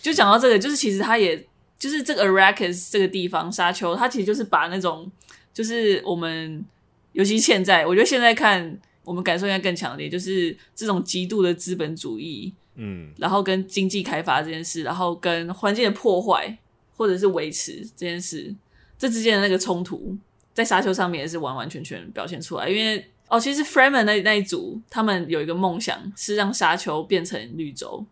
[0.00, 1.44] 就讲到这个，就是其实他也
[1.76, 5.10] 就是这个 Arrakis 这个地方沙丘，他其实就是把那种
[5.52, 6.64] 就是我们，
[7.12, 12.54] 尤其现在，我觉得现在看我们感受应该更强烈，就是这种极度的资本主义。
[12.80, 16.56] 嗯，然后跟经济开发这件事，然后跟环境的破坏
[16.96, 18.54] 或者是维持这件事，
[18.96, 20.16] 这之间的那个冲突，
[20.54, 22.68] 在沙丘上面也是完完全全表现出来。
[22.68, 28.06] 因为哦，其实 Freeman 那那一组，他们有一个梦想是让沙丘变成绿洲。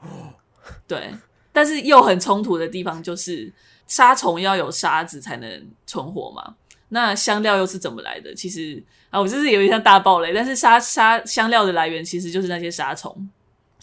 [0.00, 0.34] 哦，
[0.88, 1.14] 对，
[1.52, 3.52] 但是又很冲突的地方就是
[3.86, 6.56] 沙虫要有沙子才能存活嘛，
[6.88, 8.34] 那香料又是怎么来的？
[8.34, 13.30] 其实啊，我就是有点像大爆雷，但是沙沙香料的来源其实就是那些沙虫。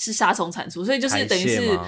[0.01, 1.79] 是杀虫产出，所以就是等于是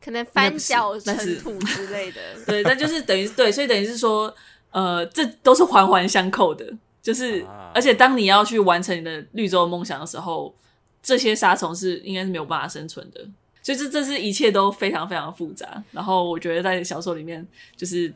[0.00, 2.20] 可能翻搅尘土 之类的。
[2.46, 4.32] 对，那就是等于对，所以等于是说，
[4.70, 6.64] 呃，这都是环环相扣的。
[7.02, 10.54] 就是，啊、而且当你要去完成你的绿洲梦想的时候，
[11.02, 13.26] 这些杀虫是应该是没有办法生存的。
[13.60, 15.82] 所以这这是一切都非常非常复杂。
[15.90, 17.44] 然后我觉得在小说里面，
[17.76, 18.12] 就是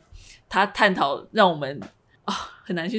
[0.48, 1.81] 他探讨让我们
[2.24, 2.96] 啊、哦、很难去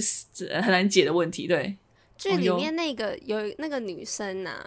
[0.62, 1.48] 很难解的问题。
[1.48, 1.78] 对，
[2.18, 4.66] 剧里面那个有那个女生啊。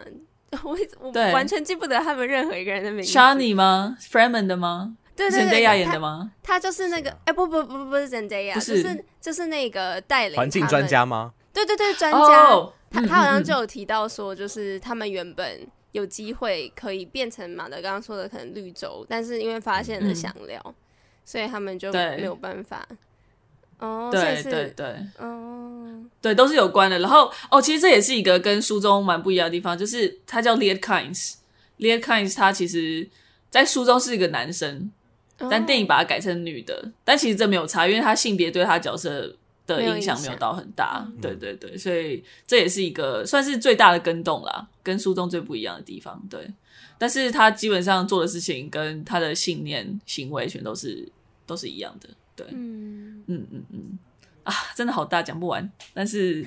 [0.63, 3.13] 我我完全记不得他们任何一个人的名字。
[3.13, 4.97] Shani 吗？Fremen 的吗？
[5.17, 6.33] 对对对，Zendaya 演的吗？
[6.43, 11.33] 他就是那个，哎不不不不是 Zendaya，就是就是那个带领环境专家吗？
[11.53, 12.71] 对对对，专家。
[12.91, 20.75] 他他好像就有提到说，就是他们原本有机会可以变成马德刚刚说的可能绿洲，但是因为发现了香料，
[21.25, 22.87] 所以他们就没有办法。
[23.79, 24.87] 哦，对对对，
[25.19, 26.99] 哦，对，都是有关的。
[27.01, 33.07] 然后哦，其实这也是一个跟书中蛮不一样的地方，就是他叫 Liet Kynes，Liet Kynes 他其实
[33.51, 34.91] 在书中是一个男生，
[35.37, 39.37] 但电影把他改成女的，哦、但其实这没有差，因为他性别对他角色
[39.67, 41.07] 的影响没有到很大。
[41.21, 46.21] 对对对，所以这也是一个算是最大的跟动啦，跟书中最不一样的地方。
[46.31, 46.49] 对，
[46.97, 51.07] 但是他基本上做的事情跟他的信念、行为全都是
[51.47, 52.09] 都是一样的。
[52.37, 53.99] 对，嗯嗯嗯嗯，
[54.45, 55.69] 啊，真的好大，讲不完。
[55.95, 56.47] 但是，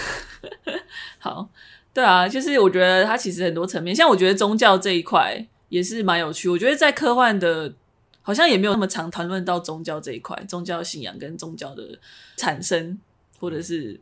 [1.20, 1.48] 好，
[1.92, 6.48] 对啊，就是我觉得它其实很多层面，像我觉得宗教这一块也是蛮有趣。
[6.48, 7.74] 我觉得在科幻的，
[8.22, 11.98] 好像也没有那么常谈论到宗教这一块，宗教信仰跟宗教的
[12.36, 12.98] 产生，
[13.38, 14.00] 或者是，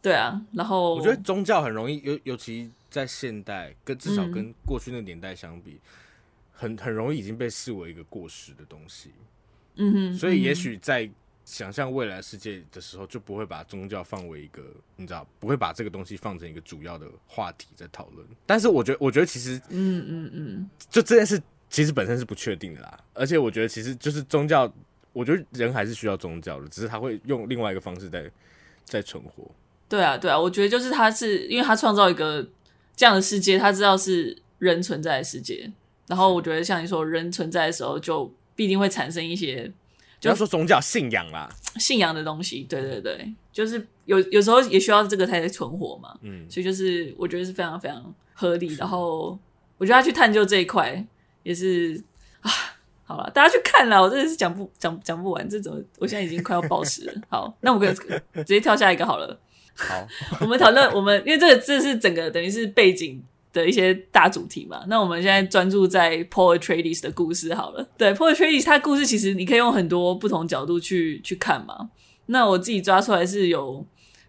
[0.00, 0.40] 对啊。
[0.52, 5.80] 然后我觉得宗教很容易，尤尤其在现代，跟至少跟过去那年代相比，嗯、
[6.52, 9.10] 很很容易已经被视为一个过时的东西。
[9.76, 11.08] 嗯哼，所以也许在
[11.44, 14.62] 想象未来世界的时候，就不会把宗教放为一个，
[14.96, 18.26] 你知道，不会把这个东西放成一个主要的话题在讨论。
[18.44, 22.98] 但是我觉得，我觉得其实，嗯嗯嗯，就这件事其实本身是不确定的啦。
[23.14, 24.70] 而且我觉得，其实就是宗教，
[25.12, 28.28] 我觉得人还是需要宗教的，只是他会用另外一个方式在
[28.84, 29.48] 在存活。
[29.88, 32.44] 对啊，对啊，我觉得就是他是因为他创造一个
[32.96, 35.70] 这样的世界，他知道是人存在的世界。
[36.08, 39.70] 然后我觉得像你说，人存在的时候，就必定会产生一些。
[40.18, 46.18] 不要说宗教信仰啦，信仰的东西，对对对，就是有有时候也需要这个才能存活嘛。
[46.22, 48.74] 嗯，所以就是我觉得是非常非常合理。
[48.74, 49.38] 然后
[49.76, 51.06] 我觉得他去探究这一块
[51.44, 52.02] 也是
[52.40, 52.50] 啊，
[53.04, 57.12] 好了，大家去看了，我真的是讲不讲讲不完，这怎么我现在已经快要暴食了。
[57.28, 59.38] 好，那我们直接跳下一个好了。
[59.76, 60.08] 好，
[60.40, 63.22] 我们讨论我们因为这个这是整个等于是背景。
[63.56, 67.88] 的一些大主题嘛，那我们现在专注在 Paul Atreides 的故事好了。
[67.96, 71.88] 对，Paul Atreides 他故事其实你可以用很多不同角度去去看嘛。
[72.26, 73.84] 那我自己抓出来是有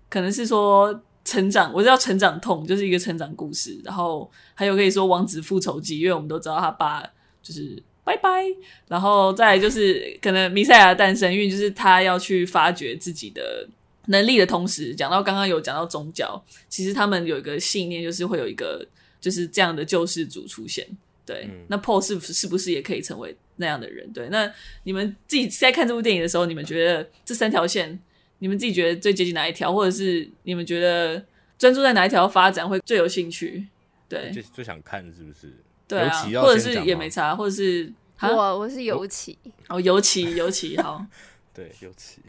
[0.09, 7.03] 可能是说成长，我知道成长痛就是一个成长故事，然后还有可以说王子复仇记，因为我们都知道他爸
[7.43, 8.45] 就是拜拜，
[8.87, 13.67] 然后再来就是可能弥赛亚诞生，因为就是他要去发掘自己的
[14.05, 18.87] 能力的同时，讲到刚刚有讲到宗教，其实他们有一个信念，就是会有一个。
[19.19, 20.88] 就是这样的救世主出现，
[21.25, 24.12] 对，嗯、那 Paul 是不是是不是也可以成为那样的人？
[24.13, 24.51] 对，那
[24.84, 27.99] 你们自己在看这部电影的时候，你们觉得这三条线，
[28.39, 31.25] 你们自己觉得最接近哪一条，或者是你们觉得
[31.58, 33.67] 专注在哪一条发展会最有兴趣？
[34.08, 35.51] 对，最最想看是不是？
[35.88, 41.03] 对啊，或者是也没差，或者是我我是尤其哦，尤其尤其好，
[41.53, 42.21] 对，尤其。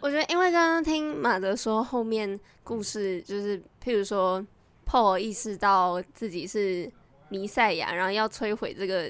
[0.00, 4.44] 我觉得，因为刚刚听马德说后面故事，就是譬如说。
[4.90, 6.90] Paul 意识到自己是
[7.28, 9.08] 弥赛亚，然后要摧毁这个，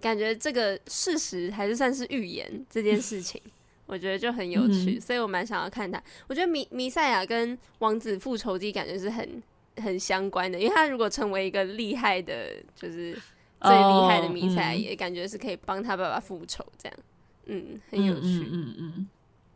[0.00, 3.40] 感觉这个事实还是算是预言这件事情，
[3.86, 6.02] 我觉得就很有趣，嗯、所以我蛮想要看他。
[6.26, 9.40] 我觉得弥弥赛亚跟王子复仇记感觉是很
[9.76, 13.12] 很相关的，因为他如果成为一个厉害的，就是
[13.60, 16.98] 最厉害的弥赛亚，也感觉是可以帮他爸爸复仇，这样，
[17.46, 18.50] 嗯，很有趣，嗯嗯。
[18.50, 19.08] 嗯嗯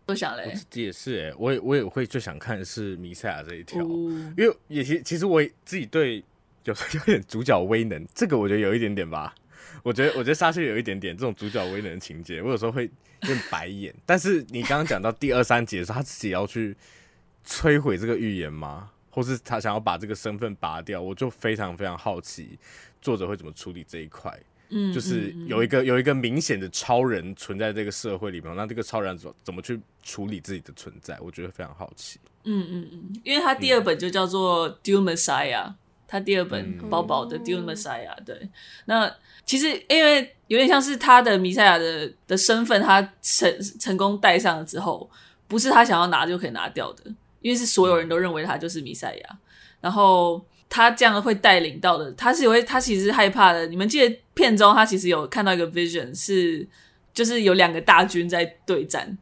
[0.06, 6.22] 我想嘞，我自己也是哎，我也我也会最想看的是弥赛亚这一条，因为也其其实我自己对
[6.64, 9.34] 有 有点主角威能，这个我觉得有一点点吧。
[9.82, 13.94] 我觉得我觉得沙宣有一点点这种主角威能的情节，我有时候会有点白眼。
[14.06, 16.74] 但是你刚刚讲到第二三集的时候，他自己要去
[17.46, 18.90] 摧毁这个预言吗？
[19.10, 21.00] 或是他想要把这个身份拔掉？
[21.00, 22.58] 我就非常非常好奇
[23.00, 24.38] 作者会怎么处理这一块。
[24.76, 31.16] 嗯，就是有一个有一个明显的超人存在这个社会里面，那这个超人怎怎么去处理自己的存在？
[31.20, 32.18] 我觉得非常好奇。
[32.42, 35.66] 嗯嗯嗯，因为他第二本就叫做《Dune Messiah》，
[36.08, 38.16] 他第二本薄薄的《Dune Messiah》。
[38.24, 38.48] 对，
[38.86, 39.08] 那
[39.46, 45.08] 其实因为有点像是他的弥赛亚的的身份，他成成功戴上了之后，
[45.46, 47.04] 不是他想要拿就可以拿掉的，
[47.40, 49.38] 因为是所有人都认为他就是弥赛亚，
[49.80, 50.44] 然后。
[50.74, 53.64] 他这样会带领到的，他是有会，他其实害怕的。
[53.68, 56.66] 你们记得片中，他其实有看到一个 vision，是
[57.12, 59.16] 就是有两个大军在对战，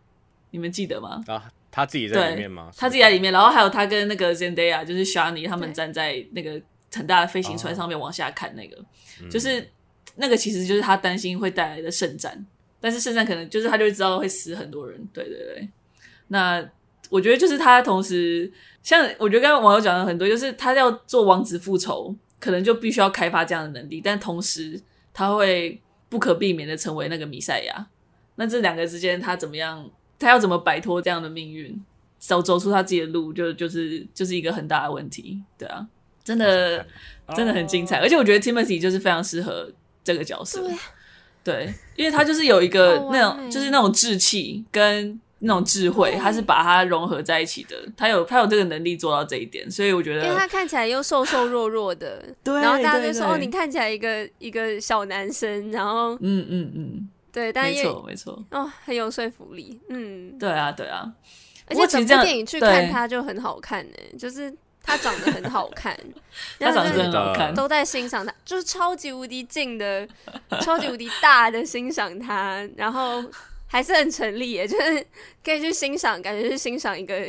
[0.52, 1.22] 你们记得吗？
[1.26, 2.70] 啊，他自己在里面吗？
[2.74, 6.58] 他自己在里面，然后还有他跟那个 Zendaya，就是 Shani 他们站在那个
[6.94, 9.68] 很大的飞行船上面往下看，那个、哦、就是
[10.16, 12.46] 那个其实就是他担心会带来的圣战，
[12.80, 14.98] 但是圣战可能就是他就会知道会死很多人。
[15.12, 15.68] 对对对，
[16.28, 16.66] 那
[17.12, 18.50] 我觉得就是他同时。
[18.84, 24.76] 像我觉得刚刚网友讲的很多，就是他要做王子复仇，可能就必须要开发这样的能力，但同时
[25.14, 27.86] 他会不可避免的成为那个弥赛亚。
[28.34, 29.88] 那这两个之间，他怎么样？
[30.18, 31.80] 他要怎么摆脱这样的命运，
[32.18, 35.40] 走走出他自己的路，就就是就是一个很大的问题。
[35.56, 35.86] 对啊，
[36.24, 36.84] 真的
[37.36, 39.70] 真的很精彩，而且我觉得 Timothy 就是非常适合
[40.02, 40.60] 这个角色。
[41.44, 45.20] 对，对，因为他就是有一个那种就是那种志气跟。
[45.44, 47.76] 那种智慧，他是把它融合在一起的。
[47.96, 59.80] 他有他有这个能力做到这一点，所以我觉得，因为他看起来又瘦瘦弱弱的， 对，然后大家就说：“哦，你看起来一个一个小男生。”然后，嗯嗯嗯，对，但没错没错，哦，很有说服力。
[59.88, 61.12] 嗯，对啊对啊，
[61.66, 65.98] 而且整部电影去看他就很好看呢，就是他长得很好看，
[66.60, 70.06] 他长得很好看，都在欣赏他，就是超级无敌近的，
[70.60, 73.24] 超级无敌大的欣赏他，然后。
[73.72, 75.06] 还是很成立耶， 就是
[75.42, 77.26] 可以去欣赏，感觉是欣赏一个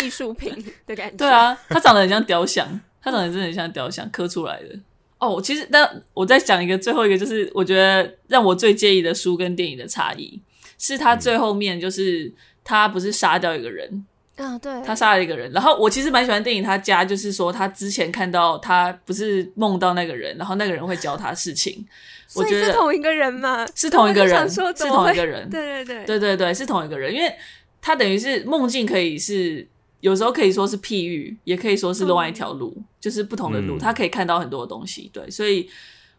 [0.00, 0.50] 艺术品
[0.86, 1.16] 的感觉。
[1.18, 2.66] 对啊，他长得很像雕像，
[3.02, 4.70] 他长得真的很像雕像刻出来的。
[5.18, 10.40] 哦，其实那我再讲一个最后一个，就是我觉得让我最介意的书跟电影的差异，
[10.78, 12.32] 是他最后面就是
[12.64, 14.06] 他不是杀掉一个人。
[14.36, 21.86] 啊，对，他杀了一个人，然后我其实蛮喜欢电影，他家就是说他之前看到他不是梦到那个人，然后那个人会教他事情，
[22.34, 23.66] 我觉得是同一个人吗？
[23.74, 27.32] 是同一个人，是同一个人，对 对对，对对对，是同一个人，因为
[27.80, 29.66] 他等于是梦境可以是
[30.00, 35.10] 有时候可以说是譬喻，也可以说是另外一条路，嗯、就是不同的路，他可以看到很多东西。
[35.12, 35.68] 对，所以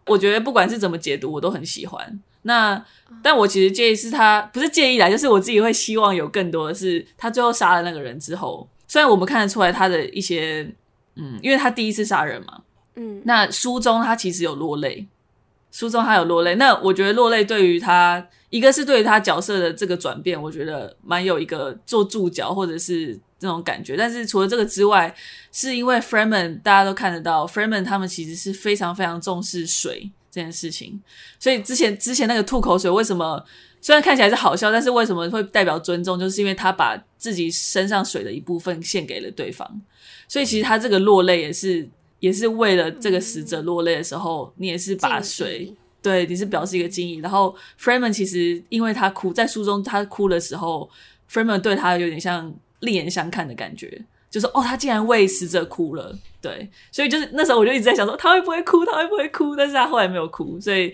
[0.05, 2.19] 我觉得不管是怎么解读，我都很喜欢。
[2.43, 2.83] 那
[3.23, 10.67] 但我其实介意是他不是介意啦，就是我自己会希望有更多的是他最后杀了那个人之后，虽然我们看得出来他的一些
[11.15, 12.61] 嗯，因为他第一次杀人嘛，
[12.95, 15.07] 嗯，那书中他其实有落泪。
[15.75, 23.97] 书中他有落泪，那我觉得落泪对于他，一个是对于他角色的这个转变，我觉得蛮有一个做注脚或者是这种感觉。
[23.97, 25.13] 但是除了这个之外，
[25.51, 31.01] 是因为 Freeman 大家都看得到，Freeman 他们其实是非常非常重视水这件事情，
[31.41, 33.43] 所以之前之前那个吐口水为什么
[33.81, 39.81] 虽然看起来是好笑，但是为什么会代表尊重，就是因为他把自己身上水的一部分献给了对方，
[40.29, 41.89] 所以其实他这个落泪也是。
[42.19, 47.17] 也是为了这个死者落泪的时候，你也是把水，对，你是表示一个敬意。
[47.17, 50.89] 然后 Freeman 其实因为他哭，在书中他哭的时候
[51.29, 59.55] ，Freeman 对他有点像另眼相看的感觉，就是哦，他竟然为死者哭了，对，所以就是那时候我就一直在想说，他会不会哭，他会不会哭？
[59.55, 60.93] 但是他后来没有哭，所以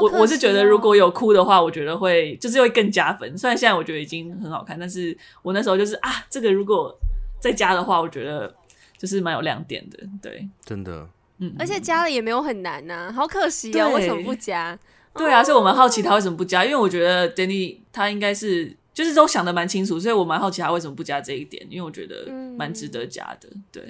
[0.00, 3.38] 我我是觉得如果有哭的话，我觉得会就是会更加分。
[3.38, 6.98] 虽然现在我觉得已经很好看，但是我那时候就是啊，这个如果
[7.40, 8.54] 再加的话，我觉得。
[8.98, 14.78] 就是蛮有亮点的，对，真的，嗯，而且加了也没有很难呐、啊，好可惜啊，为什么不加？
[15.14, 23.82] 对啊，所以我蛮好奇他为什么不加，因为我觉得 Danny 他应该是就是都想的蛮清楚，所以我蛮好奇他为什么不加这一点，因为我觉得蛮值得加的，对，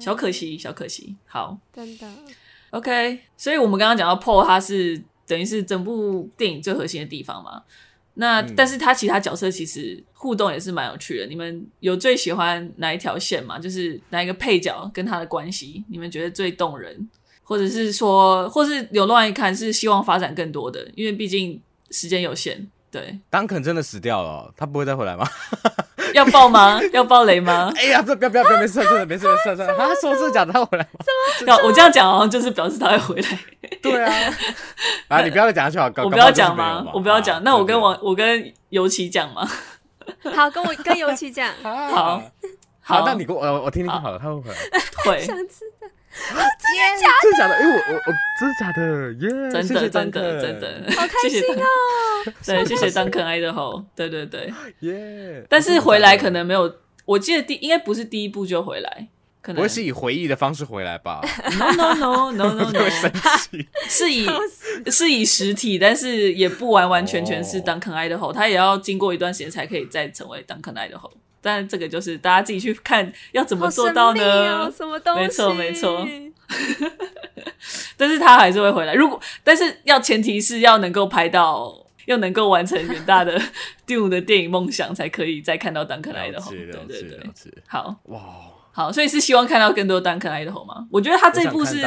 [0.00, 2.06] 小可惜，小可惜，好，真的
[2.70, 7.62] ，OK，所以我们刚刚讲到 Paul，他是等于是整部电影最核心的地方嘛。
[8.14, 11.26] 那，但是他其他角色其实互动也是蛮有趣的。
[11.26, 13.58] 你们有最喜欢哪一条线吗？
[13.58, 17.08] 就是哪一个配角跟他的关系，你们觉得最动人，
[17.42, 20.86] 或者是说，或是有乱一看是希望发展更多的？
[20.94, 21.60] 因为毕竟
[21.90, 22.68] 时间有限。
[22.90, 25.26] 对，Duncan 真的死掉了，他不会再回来吗？
[26.14, 26.80] 要爆吗？
[26.92, 27.72] 要爆雷吗？
[27.76, 29.74] 哎呀，这不要不要不要，没事没事没事没事。
[29.76, 31.04] 他说是假的，他回 来吗？
[31.46, 33.38] 要我这样讲好像，就是表示他会回来。
[33.80, 34.12] 对啊，
[35.08, 36.84] 啊，你不要再讲下去好，我不要讲吗？
[36.92, 39.46] 我不要讲，那我跟王我跟尤其讲吗？
[40.34, 41.48] 好，跟我跟尤其讲。
[41.62, 42.22] 好，
[42.80, 44.56] 好，那你跟我我听听好了，他会回来。
[45.04, 45.20] 会。
[45.20, 45.88] 想知道。
[46.12, 47.22] 真的假的？
[47.22, 47.54] 真的假的？
[47.54, 48.80] 哎，我我我真的假的？
[49.14, 49.28] 耶！
[49.50, 51.64] 真的真的真的，好开心哦！
[52.44, 53.84] 对，谢谢 Duncan Idaho。
[53.96, 55.44] 对对对，耶！
[55.48, 59.08] 但是回来可能没有，我记得第应该不是第一步就回来，
[59.40, 61.20] 可能不会是以回忆的方式回来吧
[61.58, 62.90] ？No No No No No No，
[63.88, 64.26] 是以
[64.90, 71.10] 是以实体，但是也不完完全全是 Duncan Idaho，他也要经过一段时间才可以再成为 Duncan Idaho。
[71.42, 74.22] 但这个就是大家自己去看要怎么做到呢？
[74.64, 75.20] 哦、什么东西？
[75.20, 76.08] 没错没错。
[77.96, 78.94] 但是他还是会回来。
[78.94, 81.74] 如果但是要前提是要能够拍到，
[82.06, 83.40] 要能够完成远大的
[83.86, 86.50] Dune 的电影梦想，才可以再看到 Duncan Idaho。
[86.50, 87.30] 对对对，
[87.66, 88.20] 好哇，
[88.72, 90.86] 好，所以是希望看到更多 Duncan Idaho 吗？
[90.90, 91.80] 我觉得他这一部是，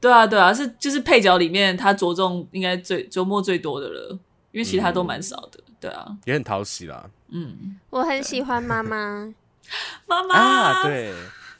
[0.00, 4.18] 对啊对啊，是就是配角里面他着重应该最琢磨最多的了，
[4.52, 5.58] 因为其他都蛮少的。
[5.58, 7.08] 嗯对啊，也很讨喜啦。
[7.28, 9.32] 嗯，我很喜欢妈妈，
[10.06, 11.12] 妈妈啊，对，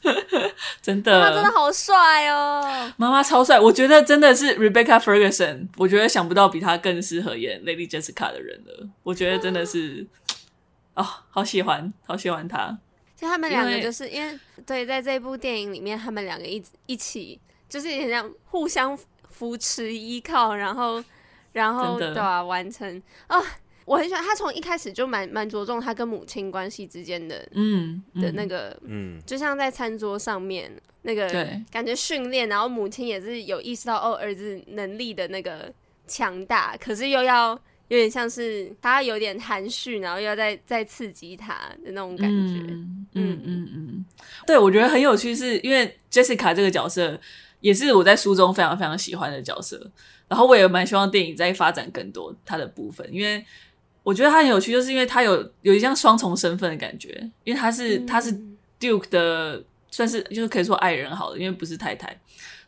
[0.81, 8.89] 真的，妈妈真的好帅哦，妈妈超帅，我觉得真的是 Rebecca Ferguson，我觉得想不到比她更适合演 Lady Jessica 的人了。
[9.03, 10.07] 我觉得真的是，
[10.95, 12.79] 哦，好喜欢，好喜欢她。
[13.17, 18.97] 就他们两个，就是因为，对，在这部电影里面，他们两个一一起，就是很像互相
[19.31, 21.03] 扶持依靠，然后，
[21.53, 23.39] 然后对啊，完成啊。
[23.39, 23.45] 哦
[23.85, 30.73] 我很喜欢他，从一开始就蛮蛮着重他跟母亲关系之间的，嗯，的那个，嗯，就像在餐桌上面
[31.03, 31.29] 那个
[31.71, 35.71] 感觉训练，然后母亲也是有意识到哦，儿子能力的那个
[36.07, 37.51] 强大，可是又要
[37.89, 41.53] 有点像是他有点含蓄，然后又要再再刺激他
[41.85, 43.07] 的那种感觉，嗯。
[43.13, 43.69] 嗯嗯。
[43.75, 44.05] 嗯，
[44.47, 47.21] 对，我觉得很有趣，是因为 Jessica 这个角色
[47.61, 49.91] 也是我在书中非常非常喜欢的角色，
[50.27, 53.45] 然后我也蛮希望电影再发展更多他的部分，因为。
[54.05, 57.09] 我觉得他很有趣，就是因为他有有一项双重身份的感觉，
[57.43, 58.31] 因为他是、嗯、他是
[58.79, 62.17] Duke 的，算是就是可以说爱人好了，因为不是太太。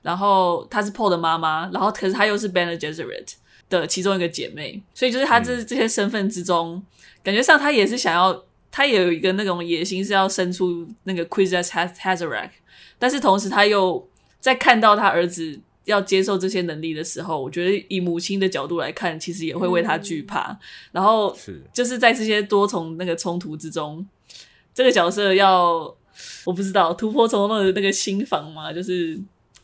[0.00, 3.34] 然后他是 Paul 的妈妈，然后可是他又是 Bene Gesserit
[3.68, 6.82] 的其中一个姐妹，所以就是他这、嗯、这些身份之中，
[7.22, 12.50] 感觉上他也是想要，他也有一个那种野心是要生出那个 Quisas Hazarak，
[12.98, 14.08] 但是同时他又
[14.40, 15.60] 在看到他儿子。
[15.86, 20.52] 要接受这些能力的时候，我觉得以母亲的角度来看，其实也会为他惧怕。
[20.52, 20.58] 嗯、
[20.92, 21.60] 然后是。
[21.72, 24.06] 就是在这些多重那个冲突之中，
[24.74, 25.96] 这个角色要
[26.44, 29.18] 我不知道突破重重的那个心房嘛，就是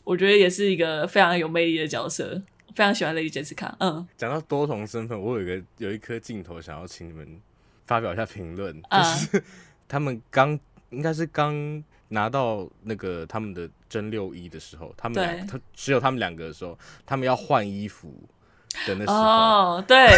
[0.04, 2.40] 我觉得也是一个非常有魅力的角色，
[2.74, 3.72] 非常喜欢 Lady Jessica。
[3.78, 7.40] 嗯，讲到多重身份，我有一个有一颗镜头想要请你们
[7.86, 9.44] 发表一下评论，嗯就是
[9.88, 10.58] 他们刚
[10.90, 11.82] 应该是刚
[12.12, 18.12] 拿到那个他们的真六一的时候，他们两他只有他们两个的时候，他们要换衣服
[18.86, 20.08] 的那时候，哦，对，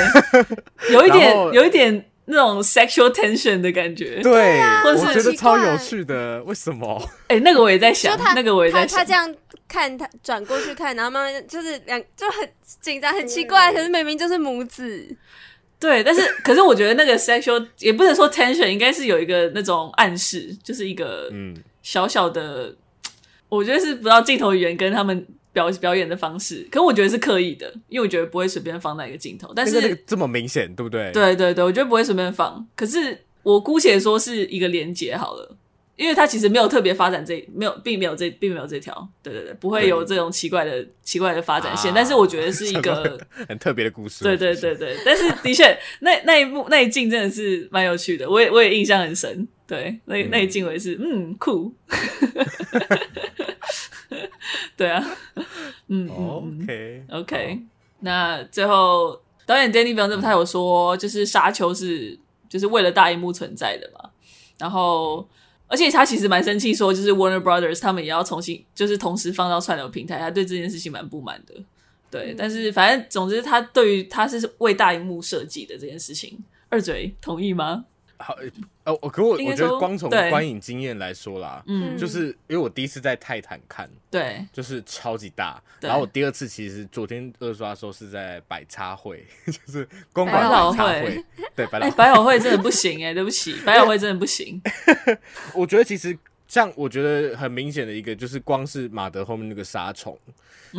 [0.93, 7.01] 有一点 有一点那种 sexual tension 的感觉，对，或我觉得超有趣的，为什么？
[7.29, 9.35] 哎、欸，那个我也在想，那个我也在想，他这样
[9.69, 12.49] 看他转过去看，然后慢慢就是两就很
[12.81, 15.17] 紧张，很奇怪，可是明明就是母子。
[15.79, 22.76] 对，但是 可是我觉得那个 sexual 也不能说 tension，应该是有一个那种暗示，就是一个嗯小小的，嗯、
[23.49, 31.12] 我觉得是不知道镜头语言跟他们表表演的方式，可是我觉得是刻意的，因为我觉得不会随便放那个镜头，但是、那个、这么明显，对不对？
[31.12, 35.57] 对对对，我觉得不会随便放，可是我姑且说是一个连接好了。
[35.97, 41.93] 因为他其实没有特别发展这，没有，并没有这，并没有这条，对对对，不会有这种奇怪的、奇怪的发展线。
[41.93, 43.16] 啊、但是我觉得是 一个
[43.47, 44.24] 很特别的故事。
[44.24, 49.47] 对对对对，但是的确，那那一幕那一镜真的是蛮有趣的，我也我也印象很深。
[49.67, 51.73] 对，那那一镜我也是，嗯，嗯酷。
[54.77, 55.03] 对啊，
[55.89, 57.62] 嗯，OK OK，
[58.01, 64.11] 那最后导演 Danny Villeneuve 他有说，就是沙丘是就是为了大荧幕存在的嘛，
[64.59, 65.27] 然后。
[65.67, 71.55] 而且他其实蛮生气，说就是 Warner Brothers 他们也要重新，就是同时放到串流平台，他对这件事情蛮不满的。
[72.11, 76.39] 对，嗯、但是反正总之，他对于他是为大荧幕设计的这件事情，
[76.69, 77.87] 二嘴同意吗？
[78.27, 78.35] 好，
[78.85, 91.22] 呃，我可我我觉得光从观影经验来说啦，嗯，就是因为我第一次在泰坦看，对，就是超级大，然后我第二次其实昨天二刷的时候是在百差 汇，就是公馆百差汇，
[91.55, 94.59] 对，百老百老汇真的不行哎，对不起，百老汇真的不行。
[95.53, 96.16] 我觉得其实
[96.49, 100.18] 像我觉得很明显的一个就是光是马德后面那个杀虫，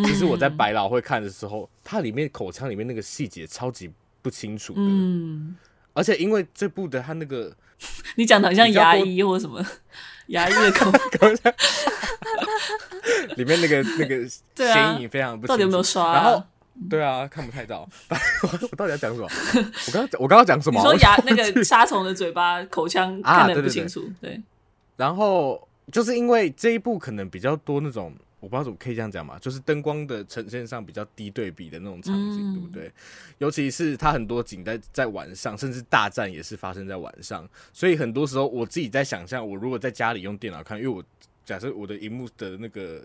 [0.03, 3.91] 其实我在百老汇看的时候，它里面口腔里面那个细节超级
[4.23, 5.55] 不清楚的，嗯。
[5.95, 7.51] 而且因为这部的他那个，
[8.15, 9.65] 你讲的好像牙医或什么
[10.27, 10.91] 牙医的口
[11.35, 11.53] 腔，
[13.37, 16.13] 里面那个那个显影非常不到底有没有刷？
[16.13, 16.43] 然后
[16.89, 17.87] 对啊，看不太到。
[18.71, 19.27] 我到底要讲什么？
[19.87, 20.79] 我刚刚我刚刚讲什么？
[20.79, 24.41] 你说牙那个杀虫的嘴巴口腔看得不清楚，对。
[24.97, 28.13] 然后就是因为这一部可能比较多那种。
[28.45, 32.91] 我不知道怎么可以这样讲嘛，就是灯光的呈现上比较低对比的那种场景，嗯、对不对？
[33.39, 41.03] 尤其是它很多景在在晚上，甚至大战也是发生在晚上，所以很多时候我自己在想象，我如果在家里用电脑看，因为我
[41.43, 43.03] 假设我的荧幕的那个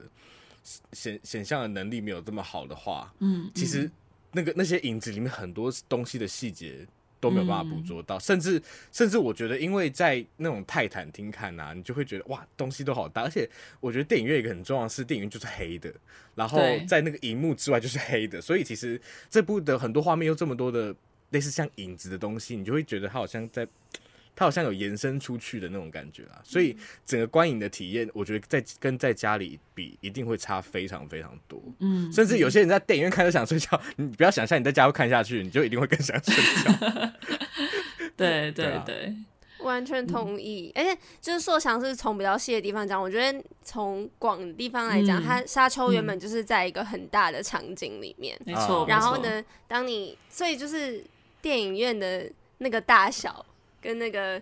[0.92, 3.90] 显显像的能力没有这么好的话，嗯，嗯其实
[4.32, 6.86] 那个那些影子里面很多东西的细节。
[7.20, 8.60] 都没有办法捕捉到，嗯、甚至
[8.90, 13.48] 甚至我觉得，因为在那种泰坦厅看啊，你就会觉得哇，东西都好大，而且
[13.78, 15.92] 我觉得电影院一个很重要的是，电影院就是黑的，
[16.34, 16.58] 然后
[16.88, 20.94] 在那个荧幕之外就是黑的，所以其实这部的很多画面有这么多的
[21.30, 23.68] 类似像影子的东西，你就会觉得它好像在。
[24.36, 26.74] 它好像有延伸出去的那种感觉啊，所以
[27.04, 31.62] 整个观影的体验，我觉得在跟在家里比，一定会差非常非常多。
[31.80, 37.12] 嗯，甚至有些人在电影院看都想睡觉，你不要想象你在家会看下去，你就一定会更想睡觉。
[38.16, 39.14] 对对对，
[39.58, 40.72] 完全同意。
[40.74, 48.86] 而且就是说，想是从比较细的地方讲，我觉得从广的地方来讲，它沙丘原本就是在一个很大的场景里面，没错。
[48.88, 51.04] 然后呢，当你所以就是
[51.42, 53.44] 电影院的那个大小。
[53.80, 54.40] 跟那个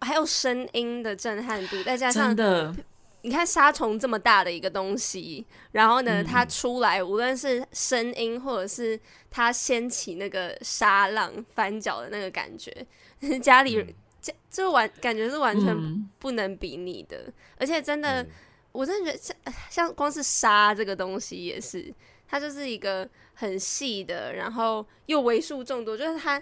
[0.00, 2.36] 还有声音的震撼度，再加上
[3.22, 12.86] 你看杀虫这么大的一个东西，然后呢，它出来无论是声音或者是它掀起那个沙浪翻搅的那个感觉，
[13.42, 18.24] 家里家就完感觉是完全不能比拟的，而且真的，
[18.70, 21.92] 我真的觉得像像光是沙这个东西也是，
[22.28, 26.40] 它就是一个很细的，然后又为数众多，就是它。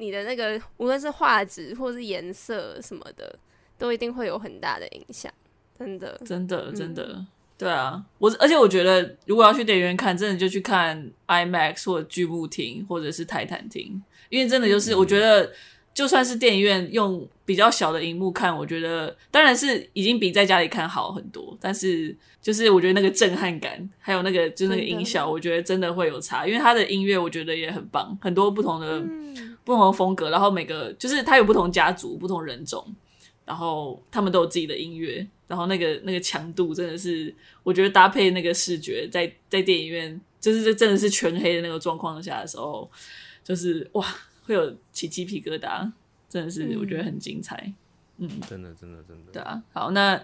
[0.00, 3.38] 你的那个无论是画质或是颜色什么的，
[3.78, 5.30] 都一定会有很大的影响，
[5.78, 7.26] 真的，真的，真的，嗯、
[7.58, 15.52] 对啊，我而且我觉得，如果要去电影院看，真的就去看 IMAX 或者巨幕厅或者是泰坦厅，因为真的就是我觉得，
[15.92, 29.00] 就算是电影院用比较小的荧幕看，我觉得当然是已经比在家里看好很多，但是就是我觉得那个震撼感，还有那个就是那个音效，我觉得真的会有差，因为它的音乐我觉得也很棒，很多不同的。
[29.00, 32.84] 嗯不同的风格，然后每个就是他有不同家族、不同人种，
[33.44, 37.32] 然后他们都有自己的音乐，然后那个那个强度真的是，
[37.62, 42.90] 我觉得搭配那个视觉，在在电影院就是这真的是全黑的那个状况下的时候，
[43.44, 44.04] 就是哇，
[44.44, 45.88] 会有起鸡皮疙瘩，
[46.30, 47.56] 真的是我觉得很精彩，
[48.16, 50.18] 嗯，嗯真的真的真的，对啊，好，那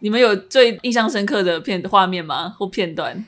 [0.00, 2.54] 你们有最印象深刻的片画面吗？
[2.58, 3.24] 或片段？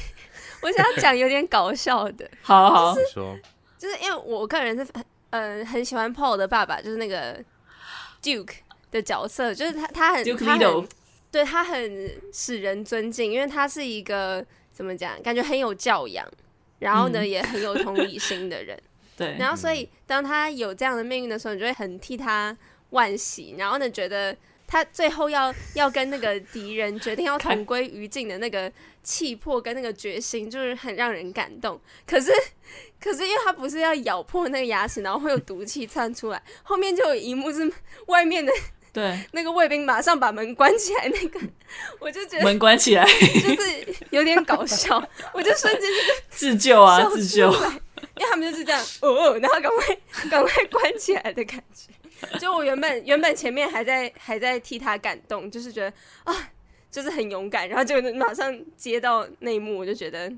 [0.62, 3.38] 我想要讲有点搞笑的， 好好，就是、说
[3.78, 4.84] 就是因为我个人是。
[5.30, 7.42] 呃很喜欢 Paul 的爸爸，就是那个
[8.22, 8.54] Duke
[8.92, 10.88] 的角色，就是他他很 Duke 他很
[11.32, 16.24] 对他很使人尊敬，因为他是一个怎么讲，感觉很有教养，
[16.78, 18.80] 然后呢、嗯、也很有同理心的人。
[19.16, 22.56] 对，然后所以当他有这样的命运的时候，你就会很替他
[22.90, 24.36] 惋惜，然后呢觉得。
[24.66, 31.78] 他最后要要跟那个敌人决定要同归于尽的那个气魄跟那个决心，就是很让人感动。
[32.06, 32.32] 可是，
[32.98, 37.70] 可是因为他不是要咬破那个牙齿，然后会有毒气窜出来，后面就有一幕是
[38.06, 38.50] 外面的
[38.90, 39.20] 对。
[39.32, 41.38] 那个卫兵马上把门关起来，那个
[42.00, 43.04] 我就觉得门关起来。
[43.04, 44.96] 就是有点搞笑，
[45.34, 47.54] 我就瞬间就是自救啊自救，
[48.16, 52.38] 因为他们就是这样哦，然后赶快赶快关起来的感觉。
[52.38, 55.92] 就我原本原本前面还在还在替他感动，就是觉得
[56.24, 56.34] 啊，
[56.90, 60.32] 就是很勇敢，然后就马上接到那一幕，我就觉得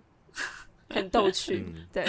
[0.88, 1.64] 很逗趣。
[1.92, 2.04] 对，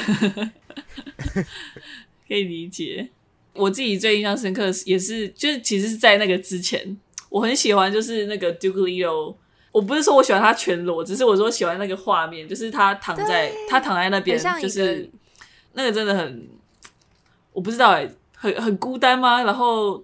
[2.28, 3.10] 可以理解。
[3.54, 6.98] 我自己最印象深刻也是，就是其实是在那个之前，
[7.30, 9.36] 我很喜欢就是那个 Duke Leto。
[9.72, 15.08] 我不是说我喜欢他全裸，只是我说喜欢那个画面，就是他躺在他躺在那边，就是
[15.78, 16.50] 那个真的很，
[17.54, 18.12] 我不知道哎、欸。
[18.40, 19.42] 很很孤单吗？
[19.42, 19.98] 然后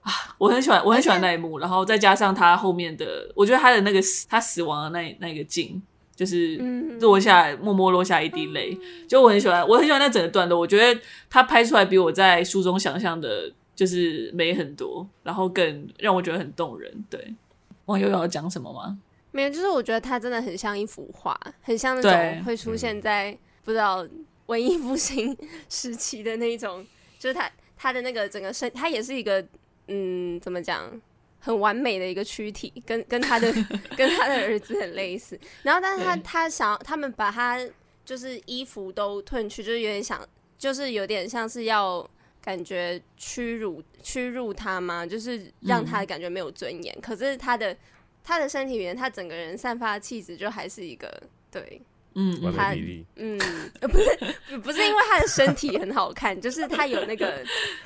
[0.00, 1.60] 啊，我很喜欢，我很喜欢那一幕。
[1.60, 5.80] 然后再加上他后面的，我觉得他的那个他死亡的那那个镜，
[6.16, 6.56] 就是
[7.00, 8.76] 落下来，默默落下一滴泪，
[9.08, 10.58] 就我很喜欢，我很喜欢那整个段落。
[10.58, 11.00] 我觉得
[11.30, 16.92] 他拍出来比我在书中想象的，就是美很多，然后更让我觉得很动人。
[17.08, 17.36] 对，
[17.84, 18.98] 网友要讲什么吗？
[19.30, 24.04] 没有，就是我觉得他真的很像一幅画，很像那种会出现在不知道
[24.46, 25.36] 文艺复兴
[25.68, 26.86] 时期的那一种，
[27.18, 27.50] 就是他。
[27.78, 29.46] 他的那个整个身，他也是一个，
[29.88, 30.90] 嗯，怎么讲，
[31.38, 33.52] 很完美的一个躯体，跟跟他的
[33.94, 35.38] 跟他的儿子很类似。
[35.62, 37.60] 然后，但是他他想要他们把他
[38.02, 40.26] 就是衣服都褪去，就是有点想，
[40.56, 42.08] 就是有点像是要
[42.40, 46.94] 感觉屈辱屈辱他嘛，就是让他感觉没有尊严。
[46.96, 47.76] 嗯、可是他的
[48.24, 51.82] 他的身体里面，他整个人散发的气质就还是一个对。
[52.18, 52.74] 嗯，他
[53.16, 53.38] 嗯，
[53.82, 57.44] 不是不是因为他的身体很好看， 就是他有那个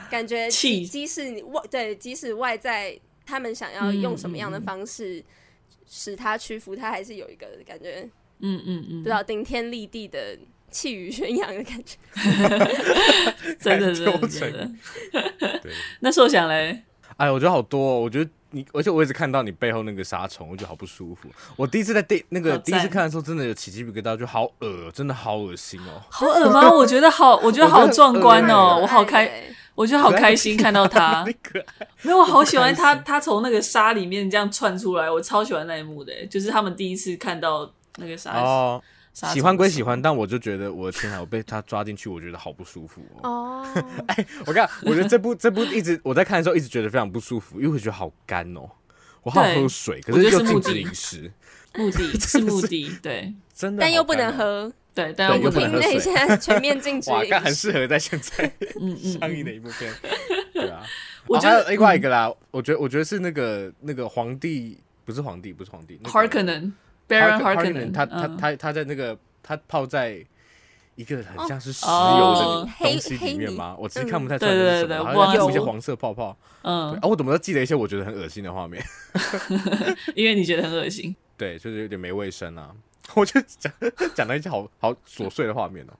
[0.08, 5.22] 感觉，即即使外对，即使外在他们想要用什么样的方式
[5.88, 8.08] 使他屈服，他还是有一个感觉，
[8.38, 10.38] 嗯嗯嗯，不知道顶天立地的
[10.70, 11.96] 气宇轩扬的感觉，
[13.58, 14.70] 真的真的真的。
[15.60, 16.84] 对， 那时候想嘞，
[17.20, 18.30] 哎，我觉得好多，哦，我觉得。
[18.52, 21.28] 你而且我一直看到你背后那个沙虫，我觉得好不舒服。
[21.54, 26.02] 我第一次在电那个第一次看的时候，真的有起鸡皮疙瘩，就好恶，真的好恶心哦。
[26.08, 26.68] 好恶吗？
[26.68, 29.30] 我觉得好，我觉得好壮观哦，我，我好开，
[29.76, 31.24] 我觉得好开心看到他。
[32.02, 38.32] 没有，我好喜欢他，他从那个沙里面这样窜出来，我超喜欢那一幕的，就是他们第一次看到那个沙。
[38.40, 43.28] 哦喜欢归喜欢，但我就觉得我的天啊，我被他抓进去，我觉得好不舒服哦。
[43.28, 48.70] 哦， 哎，我看，我觉得这部这部一直我在看的时候一直觉得非常不舒服，因为我觉得好干哦，
[49.22, 51.30] 我好喝水，可是又禁止饮食，
[51.74, 57.10] 目的 是目的，对，真的，但又不能喝，对，但又不能喝水，现在全面禁 止。
[57.10, 58.50] 哇，看很适合在现在
[59.20, 59.92] 上映的一部片，
[60.54, 60.82] 对啊。
[61.26, 66.72] 我觉得另外一个啦，我觉得我觉得是那个那个皇帝，不是皇帝，不是皇帝，Harkonnen。
[67.10, 70.24] Baron Harkonnen，他他他他在那个他泡在
[70.94, 73.74] 一个很像是石油的东西里面吗？
[73.78, 76.36] 我其实看不太出来是什么，好像有一些黄色泡泡。
[76.62, 78.82] 嗯，啊，我怎么都记得一些我觉得很恶心的画面？
[80.14, 81.14] 因为你觉得很恶心。
[81.36, 82.70] 对，就是有点没卫生啊。
[83.14, 83.72] 我就讲
[84.14, 85.92] 讲了一些好好琐碎的画面哦。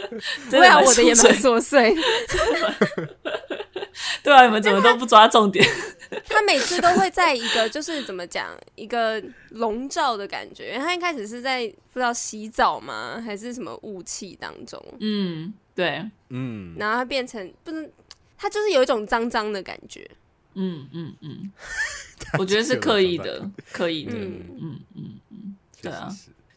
[0.50, 1.94] 对啊，我的也蛮琐碎。
[4.22, 5.66] 对啊，你们怎么都不抓重点？
[6.26, 14.82] 他每次都会在一个就是怎么讲一个笼罩的感觉，因为他一开始是在不知道洗澡吗，还是什么雾气当中？
[15.00, 17.90] 嗯，对，嗯，然后他变成不能，
[18.38, 20.08] 他就是有一种脏脏的感觉。
[20.54, 21.52] 嗯嗯嗯，
[22.38, 24.12] 我觉得是刻意的，刻意的。
[24.14, 26.08] 嗯嗯嗯嗯，对啊。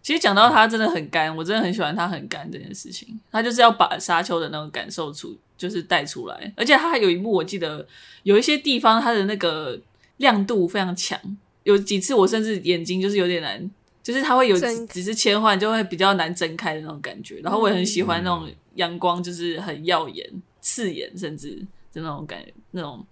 [0.01, 3.19] 其实讲到他真的很干，我真的很喜欢他很干这件事情。
[3.31, 6.53] 他就是要把沙丘的那种感受出，就是带出来。
[6.57, 7.87] 而且他还有一幕，我记得
[8.23, 9.79] 有一些地方他的那个
[10.17, 11.19] 亮度非常强，
[11.63, 14.57] 有几次我甚至眼睛就是有点难，就是他会有
[14.87, 17.39] 几次切换就会比较难睁开的那种感觉。
[17.43, 20.27] 然后我也很喜欢那种阳光，就是很耀眼、
[20.61, 21.55] 刺眼，甚至
[21.93, 23.05] 的那种感觉，那种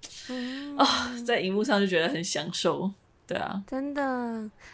[0.76, 2.92] 啊、哦，在荧幕上就觉得很享受。
[3.30, 4.02] 对啊，真的，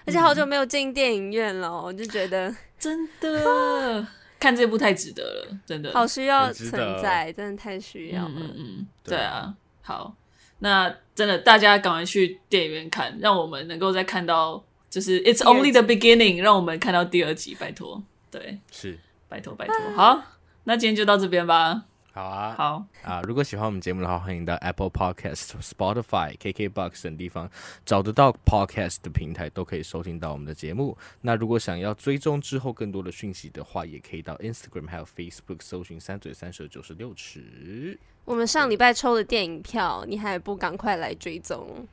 [0.05, 4.07] 而且好久没有进电影院了，我就觉得 真的。
[4.39, 5.91] 看这部太值得了，真的。
[5.91, 8.33] 好需要存在，真的太需要了。
[8.35, 9.17] 嗯嗯，对。
[9.17, 10.15] 啊，好，
[10.59, 18.97] 那真的大家赶快去电影院看，让我们能够再看到，就是 It's only the beginning，让我们看到第二集，拜托，对，是，
[19.27, 20.21] 拜托拜托，好，
[20.65, 21.83] 那今天就到这边吧。
[22.15, 23.21] 好啊，好啊！
[23.27, 27.51] 如果喜欢我们节目的话，欢迎到 Apple Podcast、Spotify、KKBox 等地方
[27.85, 30.97] 找得到 Podcast 的平台，都可以收听到我们的节目。
[31.19, 37.99] 那如果想要追踪之后更多的讯息的话，也可以到 Instagram 还有 Facebook 搜寻“三嘴三舌九十六尺”。
[38.23, 41.85] 我们上礼拜抽的电影票，你还不赶快来追踪？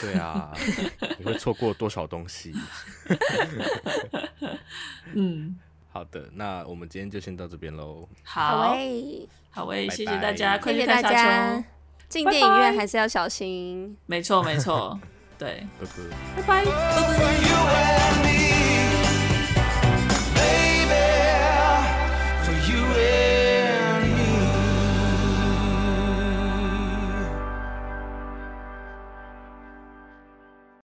[0.00, 0.52] 对啊，
[1.18, 2.54] 你会错过多少东西？
[5.12, 5.58] 嗯。
[5.96, 8.06] 好的，那我们今天就先到这边喽。
[8.22, 8.76] 好，
[9.50, 11.64] 好诶，谢谢大家，谢谢大家。
[12.06, 13.96] 进电影院还是要小心。
[14.04, 14.98] 没错，没错，
[15.38, 15.66] 对，
[16.36, 16.72] 拜拜，拜
[18.22, 18.25] 拜。